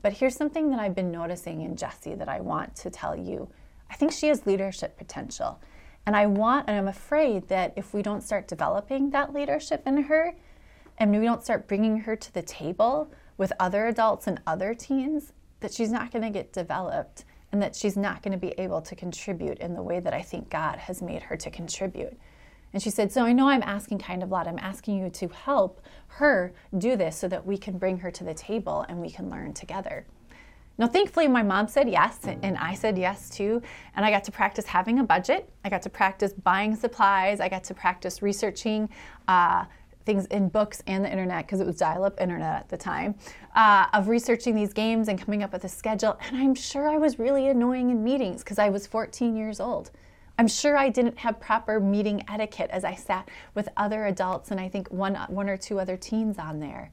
But 0.00 0.14
here's 0.14 0.34
something 0.34 0.70
that 0.70 0.80
I've 0.80 0.94
been 0.94 1.10
noticing 1.10 1.60
in 1.60 1.76
Jessie 1.76 2.14
that 2.14 2.30
I 2.30 2.40
want 2.40 2.74
to 2.76 2.90
tell 2.90 3.14
you. 3.14 3.48
I 3.90 3.94
think 3.94 4.12
she 4.12 4.28
has 4.28 4.46
leadership 4.46 4.96
potential. 4.96 5.60
And 6.06 6.16
I 6.16 6.26
want, 6.26 6.68
and 6.68 6.78
I'm 6.78 6.88
afraid 6.88 7.48
that 7.48 7.72
if 7.76 7.92
we 7.92 8.00
don't 8.00 8.22
start 8.22 8.46
developing 8.46 9.10
that 9.10 9.34
leadership 9.34 9.82
in 9.86 10.04
her, 10.04 10.34
and 10.98 11.10
we 11.10 11.24
don't 11.24 11.42
start 11.42 11.68
bringing 11.68 12.00
her 12.00 12.16
to 12.16 12.32
the 12.32 12.42
table 12.42 13.10
with 13.36 13.52
other 13.60 13.86
adults 13.86 14.26
and 14.26 14.40
other 14.46 14.72
teens, 14.72 15.32
that 15.60 15.72
she's 15.72 15.90
not 15.90 16.10
going 16.10 16.22
to 16.22 16.30
get 16.30 16.52
developed 16.52 17.24
and 17.52 17.60
that 17.62 17.74
she's 17.74 17.96
not 17.96 18.22
going 18.22 18.32
to 18.32 18.38
be 18.38 18.54
able 18.58 18.80
to 18.82 18.94
contribute 18.94 19.58
in 19.58 19.74
the 19.74 19.82
way 19.82 20.00
that 20.00 20.14
I 20.14 20.22
think 20.22 20.50
God 20.50 20.78
has 20.78 21.02
made 21.02 21.22
her 21.22 21.36
to 21.36 21.50
contribute. 21.50 22.16
And 22.72 22.82
she 22.82 22.90
said, 22.90 23.12
So 23.12 23.24
I 23.24 23.32
know 23.32 23.48
I'm 23.48 23.62
asking 23.62 23.98
kind 23.98 24.22
of 24.22 24.30
a 24.30 24.32
lot. 24.32 24.46
I'm 24.46 24.58
asking 24.58 24.98
you 24.98 25.10
to 25.10 25.28
help 25.28 25.80
her 26.08 26.52
do 26.76 26.96
this 26.96 27.16
so 27.16 27.28
that 27.28 27.46
we 27.46 27.56
can 27.56 27.78
bring 27.78 27.98
her 27.98 28.10
to 28.10 28.24
the 28.24 28.34
table 28.34 28.84
and 28.88 29.00
we 29.00 29.10
can 29.10 29.30
learn 29.30 29.54
together. 29.54 30.06
Now, 30.78 30.86
thankfully, 30.86 31.26
my 31.26 31.42
mom 31.42 31.68
said 31.68 31.88
yes, 31.88 32.18
and 32.24 32.58
I 32.58 32.74
said 32.74 32.98
yes 32.98 33.30
too. 33.30 33.62
And 33.94 34.04
I 34.04 34.10
got 34.10 34.24
to 34.24 34.32
practice 34.32 34.66
having 34.66 34.98
a 34.98 35.04
budget. 35.04 35.50
I 35.64 35.70
got 35.70 35.82
to 35.82 35.90
practice 35.90 36.34
buying 36.34 36.76
supplies. 36.76 37.40
I 37.40 37.48
got 37.48 37.64
to 37.64 37.74
practice 37.74 38.20
researching 38.20 38.90
uh, 39.26 39.64
things 40.04 40.26
in 40.26 40.48
books 40.48 40.82
and 40.86 41.04
the 41.04 41.10
internet 41.10 41.46
because 41.46 41.60
it 41.60 41.66
was 41.66 41.76
dial 41.76 42.04
up 42.04 42.20
internet 42.20 42.60
at 42.60 42.68
the 42.68 42.76
time 42.76 43.14
uh, 43.54 43.86
of 43.92 44.08
researching 44.08 44.54
these 44.54 44.72
games 44.72 45.08
and 45.08 45.20
coming 45.20 45.42
up 45.42 45.52
with 45.52 45.64
a 45.64 45.68
schedule. 45.68 46.18
And 46.26 46.36
I'm 46.36 46.54
sure 46.54 46.88
I 46.88 46.98
was 46.98 47.18
really 47.18 47.48
annoying 47.48 47.90
in 47.90 48.04
meetings 48.04 48.42
because 48.42 48.58
I 48.58 48.68
was 48.68 48.86
14 48.86 49.36
years 49.36 49.60
old. 49.60 49.90
I'm 50.38 50.48
sure 50.48 50.76
I 50.76 50.90
didn't 50.90 51.18
have 51.18 51.40
proper 51.40 51.80
meeting 51.80 52.22
etiquette 52.28 52.70
as 52.70 52.84
I 52.84 52.94
sat 52.94 53.28
with 53.54 53.68
other 53.76 54.06
adults 54.06 54.50
and 54.50 54.60
I 54.60 54.68
think 54.68 54.88
one, 54.88 55.14
one 55.28 55.48
or 55.48 55.56
two 55.56 55.80
other 55.80 55.96
teens 55.96 56.38
on 56.38 56.60
there. 56.60 56.90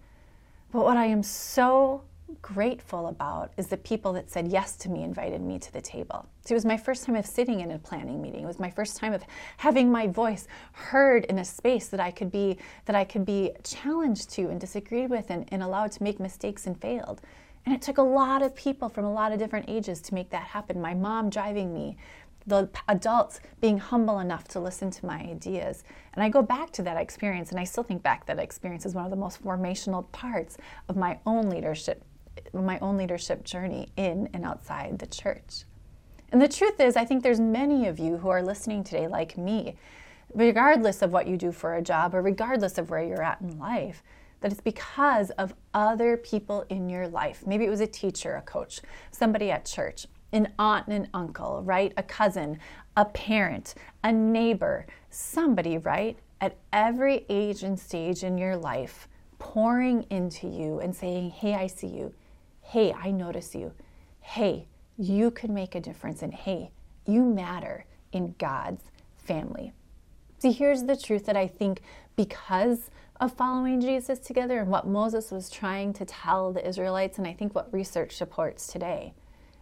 But 0.72 0.86
what 0.86 0.98
I 0.98 1.06
am 1.06 1.22
so 1.22 2.04
grateful 2.42 3.08
about 3.08 3.52
is 3.58 3.68
the 3.68 3.78
people 3.78 4.14
that 4.14 4.30
said 4.30 4.48
yes 4.48 4.76
to 4.78 4.90
me 4.90 5.04
invited 5.04 5.42
me 5.42 5.60
to 5.60 5.72
the 5.74 5.82
table. 5.82 6.26
So 6.46 6.54
it 6.54 6.56
was 6.56 6.66
my 6.66 6.78
first 6.78 7.06
time 7.06 7.16
of 7.16 7.26
sitting 7.26 7.62
in 7.62 7.72
a 7.72 7.80
planning 7.80 8.22
meeting. 8.22 8.44
It 8.44 8.48
was 8.48 8.60
my 8.60 8.70
first 8.70 8.98
time 8.98 9.14
of 9.14 9.24
having 9.58 9.92
my 9.92 10.08
voice 10.08 10.48
heard 10.74 11.26
in 11.26 11.40
a 11.40 11.46
space 11.46 11.88
that 11.88 12.00
I 12.00 12.12
could 12.12 12.32
be 12.32 12.58
that 12.86 12.96
I 12.96 13.04
could 13.04 13.26
be 13.26 13.52
challenged 13.64 14.30
to 14.32 14.50
and 14.50 14.60
disagreed 14.60 15.10
with 15.10 15.30
and, 15.30 15.46
and 15.52 15.64
allowed 15.64 15.92
to 15.94 16.04
make 16.04 16.20
mistakes 16.20 16.68
and 16.68 16.80
failed. 16.80 17.22
And 17.66 17.74
it 17.74 17.82
took 17.82 17.98
a 17.98 18.04
lot 18.04 18.42
of 18.42 18.56
people 18.56 18.90
from 18.90 19.06
a 19.06 19.14
lot 19.14 19.32
of 19.32 19.40
different 19.40 19.70
ages 19.70 20.02
to 20.02 20.14
make 20.14 20.30
that 20.32 20.44
happen. 20.44 20.82
My 20.82 20.94
mom 20.94 21.30
driving 21.30 21.74
me, 21.74 21.98
the 22.46 22.70
adults 22.90 23.40
being 23.62 23.78
humble 23.78 24.20
enough 24.20 24.48
to 24.50 24.60
listen 24.60 24.92
to 24.92 25.06
my 25.06 25.20
ideas. 25.20 25.84
And 26.14 26.24
I 26.24 26.30
go 26.30 26.42
back 26.42 26.72
to 26.72 26.84
that 26.84 26.98
experience, 26.98 27.52
and 27.52 27.60
I 27.60 27.64
still 27.64 27.84
think 27.84 28.04
back 28.04 28.26
that 28.26 28.40
experience 28.40 28.86
is 28.86 28.94
one 28.94 29.06
of 29.06 29.12
the 29.12 29.18
most 29.18 29.42
formational 29.42 30.12
parts 30.12 30.58
of 30.90 30.98
my 30.98 31.20
own 31.26 31.50
leadership, 31.50 32.04
my 32.54 32.80
own 32.80 32.98
leadership 32.98 33.44
journey 33.44 33.90
in 33.98 34.30
and 34.34 34.46
outside 34.46 35.00
the 35.00 35.08
church. 35.08 35.66
And 36.32 36.42
the 36.42 36.48
truth 36.48 36.80
is, 36.80 36.96
I 36.96 37.06
think 37.06 37.22
there's 37.22 37.40
many 37.40 37.88
of 37.88 38.00
you 38.00 38.18
who 38.18 38.30
are 38.30 38.42
listening 38.42 38.84
today 38.84 39.08
like 39.08 39.38
me, 39.38 39.76
regardless 40.34 41.02
of 41.02 41.12
what 41.12 41.28
you 41.28 41.38
do 41.38 41.52
for 41.52 41.76
a 41.76 41.82
job 41.82 42.16
or 42.16 42.22
regardless 42.22 42.78
of 42.78 42.90
where 42.90 43.04
you're 43.04 43.22
at 43.22 43.42
in 43.42 43.60
life, 43.60 44.02
that 44.42 44.52
it's 44.52 44.62
because 44.62 45.30
of 45.32 45.54
other 45.74 46.18
people 46.18 46.66
in 46.70 46.90
your 46.90 47.08
life. 47.08 47.46
Maybe 47.46 47.66
it 47.66 47.70
was 47.70 47.82
a 47.82 47.88
teacher, 47.88 48.36
a 48.36 48.42
coach, 48.42 48.82
somebody 49.12 49.52
at 49.52 49.66
church, 49.66 50.08
an 50.32 50.52
aunt 50.58 50.88
and 50.88 51.06
an 51.06 51.10
uncle, 51.14 51.62
right? 51.64 51.94
A 51.98 52.04
cousin, 52.04 52.60
a 52.98 53.06
parent, 53.06 53.76
a 54.04 54.12
neighbor, 54.12 54.88
somebody, 55.10 55.78
right? 55.78 56.18
At 56.42 56.58
every 56.74 57.26
age 57.30 57.64
and 57.64 57.80
stage 57.80 58.24
in 58.24 58.38
your 58.38 58.58
life, 58.58 59.08
pouring 59.38 60.06
into 60.10 60.48
you 60.48 60.80
and 60.80 60.96
saying, 60.96 61.30
Hey, 61.30 61.54
I 61.54 61.68
see 61.68 61.88
you. 61.88 62.14
Hey, 62.74 62.92
I 62.92 63.12
notice 63.12 63.54
you. 63.54 63.72
Hey, 64.20 64.66
you 64.98 65.30
could 65.30 65.52
make 65.52 65.76
a 65.76 65.80
difference. 65.80 66.24
And 66.24 66.34
hey, 66.34 66.72
you 67.06 67.24
matter 67.24 67.86
in 68.12 68.34
God's 68.40 68.86
family. 69.16 69.74
See, 70.40 70.52
here's 70.52 70.82
the 70.82 70.98
truth 70.98 71.28
that 71.28 71.38
I 71.38 71.46
think 71.46 71.84
because 72.16 72.90
of 73.22 73.32
following 73.34 73.80
Jesus 73.80 74.18
together 74.18 74.60
and 74.60 74.72
what 74.72 74.88
Moses 74.88 75.30
was 75.30 75.52
trying 75.52 75.94
to 75.94 76.04
tell 76.04 76.52
the 76.52 76.68
Israelites, 76.68 77.20
and 77.20 77.28
I 77.28 77.34
think 77.34 77.54
what 77.54 77.72
research 77.72 78.16
supports 78.16 78.66
today 78.66 79.14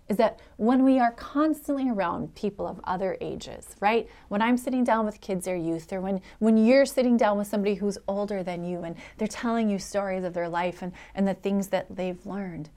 is 0.08 0.16
that 0.16 0.40
when 0.56 0.86
we 0.86 0.98
are 0.98 1.12
constantly 1.12 1.90
around 1.90 2.34
people 2.34 2.66
of 2.66 2.80
other 2.86 3.18
ages, 3.20 3.76
right? 3.82 4.08
When 4.30 4.42
I'm 4.42 4.56
sitting 4.56 4.86
down 4.86 5.06
with 5.06 5.20
kids 5.20 5.50
or 5.50 5.56
youth, 5.58 5.92
or 5.92 6.00
when, 6.00 6.22
when 6.40 6.56
you're 6.58 6.86
sitting 6.86 7.18
down 7.18 7.38
with 7.38 7.48
somebody 7.48 7.76
who's 7.76 7.98
older 8.08 8.42
than 8.42 8.64
you 8.64 8.84
and 8.84 8.96
they're 9.18 9.28
telling 9.28 9.70
you 9.70 9.80
stories 9.80 10.24
of 10.24 10.34
their 10.34 10.48
life 10.48 10.82
and, 10.82 10.94
and 11.14 11.28
the 11.28 11.34
things 11.34 11.68
that 11.68 11.94
they've 11.94 12.26
learned, 12.26 12.70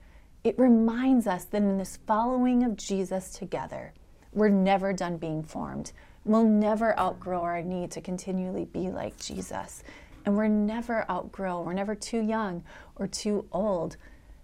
it 0.45 0.57
reminds 0.59 1.25
us 1.25 1.45
that 1.45 1.63
in 1.63 1.79
this 1.79 1.97
following 2.05 2.61
of 2.63 2.77
Jesus 2.77 3.31
together, 3.31 3.91
we're 4.31 4.47
never 4.47 4.93
done 4.93 5.17
being 5.17 5.41
formed. 5.41 5.91
We'll 6.23 6.43
never 6.43 6.97
outgrow 6.99 7.41
our 7.41 7.63
need 7.63 7.89
to 7.91 8.01
continually 8.01 8.65
be 8.65 8.91
like 8.91 9.19
Jesus. 9.19 9.81
And 10.23 10.37
we're 10.37 10.47
never 10.47 11.09
outgrow, 11.09 11.61
we're 11.61 11.73
never 11.73 11.95
too 11.95 12.21
young 12.21 12.63
or 12.95 13.07
too 13.07 13.47
old 13.51 13.97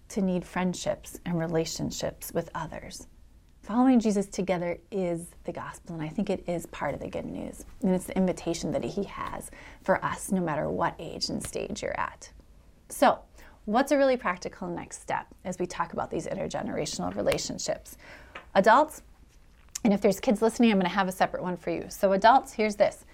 to 0.09 0.23
need 0.23 0.43
friendships 0.43 1.19
and 1.23 1.37
relationships 1.37 2.31
with 2.33 2.49
others. 2.55 3.05
Following 3.61 3.99
Jesus 3.99 4.25
together 4.25 4.79
is 4.89 5.27
the 5.43 5.53
gospel, 5.53 5.93
and 5.93 6.03
I 6.03 6.09
think 6.09 6.31
it 6.31 6.43
is 6.47 6.65
part 6.67 6.95
of 6.95 6.99
the 6.99 7.09
good 7.09 7.25
news. 7.25 7.63
And 7.83 7.93
it's 7.93 8.05
the 8.05 8.17
invitation 8.17 8.71
that 8.71 8.83
He 8.83 9.03
has 9.03 9.51
for 9.83 10.03
us, 10.03 10.31
no 10.31 10.41
matter 10.41 10.67
what 10.67 10.95
age 10.97 11.29
and 11.29 11.45
stage 11.45 11.83
you're 11.83 11.99
at. 11.99 12.31
So, 12.89 13.19
what's 13.65 13.91
a 13.91 13.97
really 13.97 14.17
practical 14.17 14.67
next 14.67 15.01
step 15.01 15.27
as 15.45 15.59
we 15.59 15.65
talk 15.65 15.93
about 15.93 16.09
these 16.09 16.27
intergenerational 16.27 17.15
relationships? 17.15 17.97
Adults, 18.55 19.01
and 19.83 19.93
if 19.93 20.01
there's 20.01 20.19
kids 20.19 20.41
listening, 20.41 20.71
I'm 20.71 20.77
going 20.77 20.89
to 20.89 20.95
have 20.95 21.07
a 21.07 21.11
separate 21.11 21.41
one 21.41 21.57
for 21.57 21.71
you. 21.71 21.85
So, 21.89 22.13
adults, 22.13 22.53
here's 22.53 22.75
this 22.75 23.05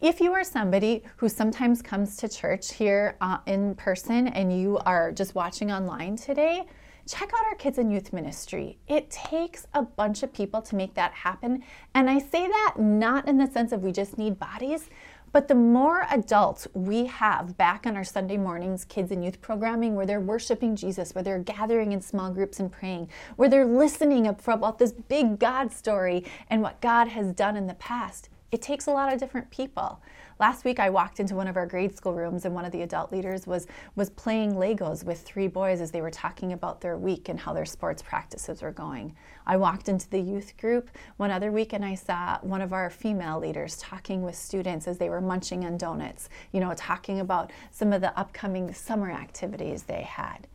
if 0.00 0.20
you 0.20 0.32
are 0.32 0.44
somebody 0.44 1.02
who 1.16 1.28
sometimes 1.28 1.80
comes 1.80 2.16
to 2.18 2.28
church 2.28 2.74
here 2.74 3.16
uh, 3.20 3.38
in 3.46 3.74
person 3.76 4.28
and 4.28 4.52
you 4.52 4.78
are 4.84 5.12
just 5.12 5.34
watching 5.34 5.72
online 5.72 6.16
today, 6.16 6.66
check 7.08 7.30
out 7.34 7.46
our 7.46 7.54
kids 7.54 7.78
and 7.78 7.92
youth 7.92 8.12
ministry. 8.12 8.78
It 8.88 9.10
takes 9.10 9.66
a 9.72 9.82
bunch 9.82 10.22
of 10.22 10.32
people 10.32 10.60
to 10.62 10.76
make 10.76 10.94
that 10.94 11.12
happen. 11.12 11.62
And 11.94 12.10
I 12.10 12.18
say 12.18 12.46
that 12.46 12.74
not 12.78 13.28
in 13.28 13.38
the 13.38 13.46
sense 13.46 13.72
of 13.72 13.82
we 13.82 13.92
just 13.92 14.18
need 14.18 14.38
bodies, 14.38 14.90
but 15.34 15.48
the 15.48 15.54
more 15.56 16.06
adults 16.12 16.68
we 16.74 17.06
have 17.06 17.56
back 17.56 17.88
on 17.88 17.96
our 17.96 18.04
Sunday 18.04 18.36
mornings, 18.36 18.84
kids 18.84 19.10
and 19.10 19.24
youth 19.24 19.40
programming, 19.40 19.96
where 19.96 20.06
they're 20.06 20.20
worshiping 20.20 20.76
Jesus, 20.76 21.12
where 21.12 21.24
they're 21.24 21.40
gathering 21.40 21.90
in 21.90 22.00
small 22.00 22.30
groups 22.30 22.60
and 22.60 22.70
praying, 22.70 23.08
where 23.34 23.48
they're 23.48 23.66
listening 23.66 24.28
up 24.28 24.46
about 24.46 24.78
this 24.78 24.92
big 24.92 25.40
God 25.40 25.72
story 25.72 26.24
and 26.48 26.62
what 26.62 26.80
God 26.80 27.08
has 27.08 27.32
done 27.32 27.56
in 27.56 27.66
the 27.66 27.74
past, 27.74 28.28
it 28.52 28.62
takes 28.62 28.86
a 28.86 28.92
lot 28.92 29.12
of 29.12 29.18
different 29.18 29.50
people. 29.50 30.00
Last 30.40 30.64
week 30.64 30.80
I 30.80 30.90
walked 30.90 31.20
into 31.20 31.36
one 31.36 31.46
of 31.46 31.56
our 31.56 31.66
grade 31.66 31.96
school 31.96 32.12
rooms 32.12 32.44
and 32.44 32.54
one 32.54 32.64
of 32.64 32.72
the 32.72 32.82
adult 32.82 33.12
leaders 33.12 33.46
was 33.46 33.68
was 33.94 34.10
playing 34.10 34.54
Legos 34.54 35.04
with 35.04 35.20
three 35.20 35.46
boys 35.46 35.80
as 35.80 35.92
they 35.92 36.00
were 36.00 36.10
talking 36.10 36.52
about 36.52 36.80
their 36.80 36.98
week 36.98 37.28
and 37.28 37.38
how 37.38 37.52
their 37.52 37.64
sports 37.64 38.02
practices 38.02 38.60
were 38.60 38.72
going. 38.72 39.14
I 39.46 39.56
walked 39.56 39.88
into 39.88 40.10
the 40.10 40.18
youth 40.18 40.56
group 40.56 40.90
one 41.18 41.30
other 41.30 41.52
week 41.52 41.72
and 41.72 41.84
I 41.84 41.94
saw 41.94 42.38
one 42.40 42.62
of 42.62 42.72
our 42.72 42.90
female 42.90 43.38
leaders 43.38 43.76
talking 43.76 44.22
with 44.22 44.34
students 44.34 44.88
as 44.88 44.98
they 44.98 45.08
were 45.08 45.20
munching 45.20 45.64
on 45.64 45.78
donuts, 45.78 46.28
you 46.50 46.58
know, 46.58 46.74
talking 46.74 47.20
about 47.20 47.52
some 47.70 47.92
of 47.92 48.00
the 48.00 48.18
upcoming 48.18 48.74
summer 48.74 49.12
activities 49.12 49.84
they 49.84 50.02
had. 50.02 50.48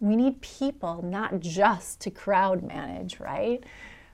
We 0.00 0.16
need 0.16 0.40
people 0.40 1.02
not 1.02 1.38
just 1.38 2.00
to 2.00 2.10
crowd 2.10 2.62
manage, 2.64 3.20
right? 3.20 3.62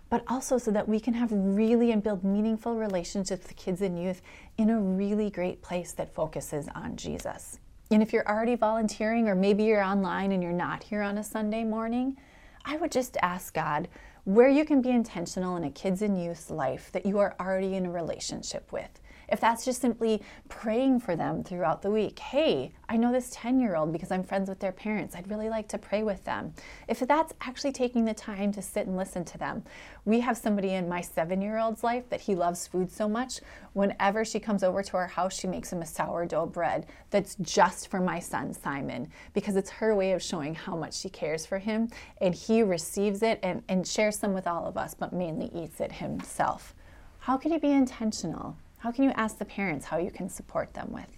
But 0.08 0.22
also 0.28 0.58
so 0.58 0.70
that 0.70 0.88
we 0.88 1.00
can 1.00 1.14
have 1.14 1.30
really 1.32 1.92
and 1.92 2.02
build 2.02 2.22
meaningful 2.22 2.76
relationships 2.76 3.46
with 3.46 3.56
kids 3.56 3.82
and 3.82 4.00
youth 4.00 4.22
in 4.58 4.70
a 4.70 4.80
really 4.80 5.30
great 5.30 5.62
place 5.62 5.92
that 5.92 6.14
focuses 6.14 6.68
on 6.74 6.96
Jesus. 6.96 7.58
And 7.90 8.02
if 8.02 8.12
you're 8.12 8.28
already 8.28 8.56
volunteering, 8.56 9.28
or 9.28 9.34
maybe 9.34 9.64
you're 9.64 9.82
online 9.82 10.32
and 10.32 10.42
you're 10.42 10.52
not 10.52 10.82
here 10.82 11.02
on 11.02 11.18
a 11.18 11.24
Sunday 11.24 11.64
morning, 11.64 12.16
I 12.64 12.76
would 12.76 12.90
just 12.90 13.16
ask 13.22 13.54
God 13.54 13.88
where 14.24 14.48
you 14.48 14.64
can 14.64 14.82
be 14.82 14.90
intentional 14.90 15.56
in 15.56 15.62
a 15.62 15.70
kids 15.70 16.02
and 16.02 16.20
youth 16.20 16.50
life 16.50 16.90
that 16.92 17.06
you 17.06 17.18
are 17.20 17.36
already 17.38 17.76
in 17.76 17.86
a 17.86 17.90
relationship 17.90 18.72
with. 18.72 19.00
If 19.28 19.40
that's 19.40 19.64
just 19.64 19.80
simply 19.80 20.22
praying 20.48 21.00
for 21.00 21.16
them 21.16 21.42
throughout 21.42 21.82
the 21.82 21.90
week, 21.90 22.18
hey, 22.18 22.72
I 22.88 22.96
know 22.96 23.10
this 23.10 23.30
10 23.32 23.60
year 23.60 23.74
old 23.74 23.92
because 23.92 24.10
I'm 24.10 24.22
friends 24.22 24.48
with 24.48 24.60
their 24.60 24.72
parents. 24.72 25.14
I'd 25.16 25.30
really 25.30 25.48
like 25.48 25.68
to 25.68 25.78
pray 25.78 26.02
with 26.02 26.24
them. 26.24 26.54
If 26.88 27.00
that's 27.00 27.32
actually 27.40 27.72
taking 27.72 28.04
the 28.04 28.14
time 28.14 28.52
to 28.52 28.62
sit 28.62 28.86
and 28.86 28.96
listen 28.96 29.24
to 29.24 29.38
them, 29.38 29.64
we 30.04 30.20
have 30.20 30.36
somebody 30.36 30.74
in 30.74 30.88
my 30.88 31.00
seven 31.00 31.42
year 31.42 31.58
old's 31.58 31.82
life 31.82 32.08
that 32.10 32.20
he 32.20 32.34
loves 32.34 32.66
food 32.66 32.90
so 32.90 33.08
much. 33.08 33.40
Whenever 33.72 34.24
she 34.24 34.38
comes 34.38 34.62
over 34.62 34.82
to 34.82 34.96
our 34.96 35.08
house, 35.08 35.38
she 35.38 35.48
makes 35.48 35.72
him 35.72 35.82
a 35.82 35.86
sourdough 35.86 36.46
bread 36.46 36.86
that's 37.10 37.34
just 37.42 37.88
for 37.88 38.00
my 38.00 38.20
son 38.20 38.52
Simon 38.54 39.10
because 39.32 39.56
it's 39.56 39.70
her 39.70 39.94
way 39.94 40.12
of 40.12 40.22
showing 40.22 40.54
how 40.54 40.76
much 40.76 40.94
she 40.94 41.08
cares 41.08 41.44
for 41.44 41.58
him. 41.58 41.88
And 42.20 42.34
he 42.34 42.62
receives 42.62 43.22
it 43.22 43.40
and, 43.42 43.62
and 43.68 43.86
shares 43.86 44.18
some 44.18 44.32
with 44.32 44.46
all 44.46 44.66
of 44.66 44.76
us, 44.76 44.94
but 44.94 45.12
mainly 45.12 45.50
eats 45.52 45.80
it 45.80 45.92
himself. 45.92 46.74
How 47.20 47.36
can 47.36 47.52
you 47.52 47.58
be 47.58 47.72
intentional? 47.72 48.56
How 48.86 48.92
can 48.92 49.02
you 49.02 49.12
ask 49.16 49.38
the 49.38 49.44
parents 49.44 49.84
how 49.84 49.96
you 49.98 50.12
can 50.12 50.28
support 50.28 50.72
them 50.72 50.92
with? 50.92 51.10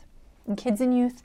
And 0.47 0.57
kids 0.57 0.81
and 0.81 0.97
youth, 0.97 1.23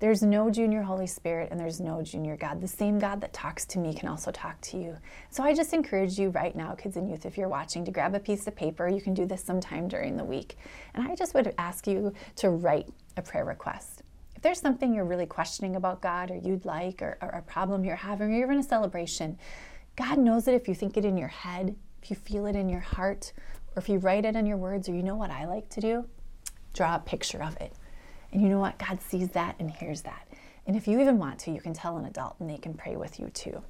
there's 0.00 0.24
no 0.24 0.50
junior 0.50 0.82
Holy 0.82 1.06
Spirit 1.06 1.52
and 1.52 1.60
there's 1.60 1.78
no 1.78 2.02
junior 2.02 2.36
God. 2.36 2.60
The 2.60 2.66
same 2.66 2.98
God 2.98 3.20
that 3.20 3.32
talks 3.32 3.64
to 3.66 3.78
me 3.78 3.94
can 3.94 4.08
also 4.08 4.32
talk 4.32 4.60
to 4.62 4.76
you. 4.76 4.96
So 5.30 5.44
I 5.44 5.54
just 5.54 5.72
encourage 5.72 6.18
you 6.18 6.30
right 6.30 6.56
now, 6.56 6.74
kids 6.74 6.96
and 6.96 7.08
youth, 7.08 7.24
if 7.24 7.38
you're 7.38 7.48
watching, 7.48 7.84
to 7.84 7.92
grab 7.92 8.16
a 8.16 8.18
piece 8.18 8.48
of 8.48 8.56
paper. 8.56 8.88
You 8.88 9.00
can 9.00 9.14
do 9.14 9.24
this 9.24 9.44
sometime 9.44 9.86
during 9.86 10.16
the 10.16 10.24
week. 10.24 10.56
And 10.94 11.06
I 11.06 11.14
just 11.14 11.32
would 11.34 11.54
ask 11.58 11.86
you 11.86 12.12
to 12.38 12.50
write 12.50 12.88
a 13.16 13.22
prayer 13.22 13.44
request. 13.44 14.02
If 14.34 14.42
there's 14.42 14.60
something 14.60 14.92
you're 14.92 15.04
really 15.04 15.26
questioning 15.26 15.76
about 15.76 16.02
God 16.02 16.32
or 16.32 16.38
you'd 16.38 16.64
like, 16.64 17.02
or, 17.02 17.18
or 17.22 17.28
a 17.28 17.42
problem 17.42 17.84
you're 17.84 17.94
having, 17.94 18.34
or 18.34 18.36
you're 18.36 18.50
a 18.50 18.62
celebration, 18.64 19.38
God 19.94 20.18
knows 20.18 20.48
it 20.48 20.54
if 20.54 20.66
you 20.66 20.74
think 20.74 20.96
it 20.96 21.04
in 21.04 21.16
your 21.16 21.28
head, 21.28 21.76
if 22.02 22.10
you 22.10 22.16
feel 22.16 22.46
it 22.46 22.56
in 22.56 22.68
your 22.68 22.80
heart, 22.80 23.32
or 23.78 23.80
if 23.80 23.88
you 23.88 23.98
write 23.98 24.24
it 24.24 24.34
in 24.34 24.44
your 24.44 24.56
words, 24.56 24.88
or 24.88 24.94
you 24.96 25.04
know 25.04 25.14
what 25.14 25.30
I 25.30 25.46
like 25.46 25.68
to 25.68 25.80
do? 25.80 26.04
Draw 26.74 26.96
a 26.96 26.98
picture 26.98 27.40
of 27.40 27.56
it 27.58 27.72
and 28.32 28.42
you 28.42 28.48
know 28.48 28.58
what? 28.58 28.76
God 28.76 29.00
sees 29.00 29.28
that 29.28 29.54
and 29.60 29.70
hears 29.70 30.02
that. 30.02 30.26
And 30.66 30.76
if 30.76 30.88
you 30.88 31.00
even 31.00 31.16
want 31.16 31.38
to, 31.40 31.52
you 31.52 31.60
can 31.60 31.74
tell 31.74 31.96
an 31.96 32.04
adult 32.04 32.34
and 32.40 32.50
they 32.50 32.58
can 32.58 32.74
pray 32.74 32.96
with 32.96 33.20
you 33.20 33.28
too. 33.30 33.62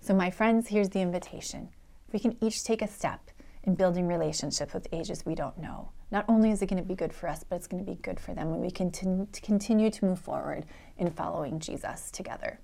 So, 0.00 0.12
my 0.14 0.30
friends, 0.30 0.68
here's 0.68 0.90
the 0.90 1.00
invitation. 1.00 1.70
We 2.12 2.18
can 2.18 2.36
each 2.42 2.64
take 2.64 2.82
a 2.82 2.86
step 2.86 3.30
in 3.64 3.76
building 3.76 4.06
relationships 4.06 4.74
with 4.74 4.88
ages 4.92 5.24
we 5.24 5.34
don't 5.34 5.56
know. 5.56 5.88
Not 6.10 6.26
only 6.28 6.50
is 6.50 6.60
it 6.60 6.66
going 6.66 6.82
to 6.82 6.86
be 6.86 6.94
good 6.94 7.14
for 7.14 7.26
us, 7.26 7.42
but 7.42 7.56
it's 7.56 7.66
going 7.66 7.82
to 7.82 7.90
be 7.90 7.96
good 8.02 8.20
for 8.20 8.34
them 8.34 8.50
when 8.50 8.60
we 8.60 8.70
continue 8.70 9.90
to 9.90 10.04
move 10.04 10.18
forward 10.20 10.66
in 10.98 11.10
following 11.10 11.60
Jesus 11.60 12.10
together. 12.10 12.60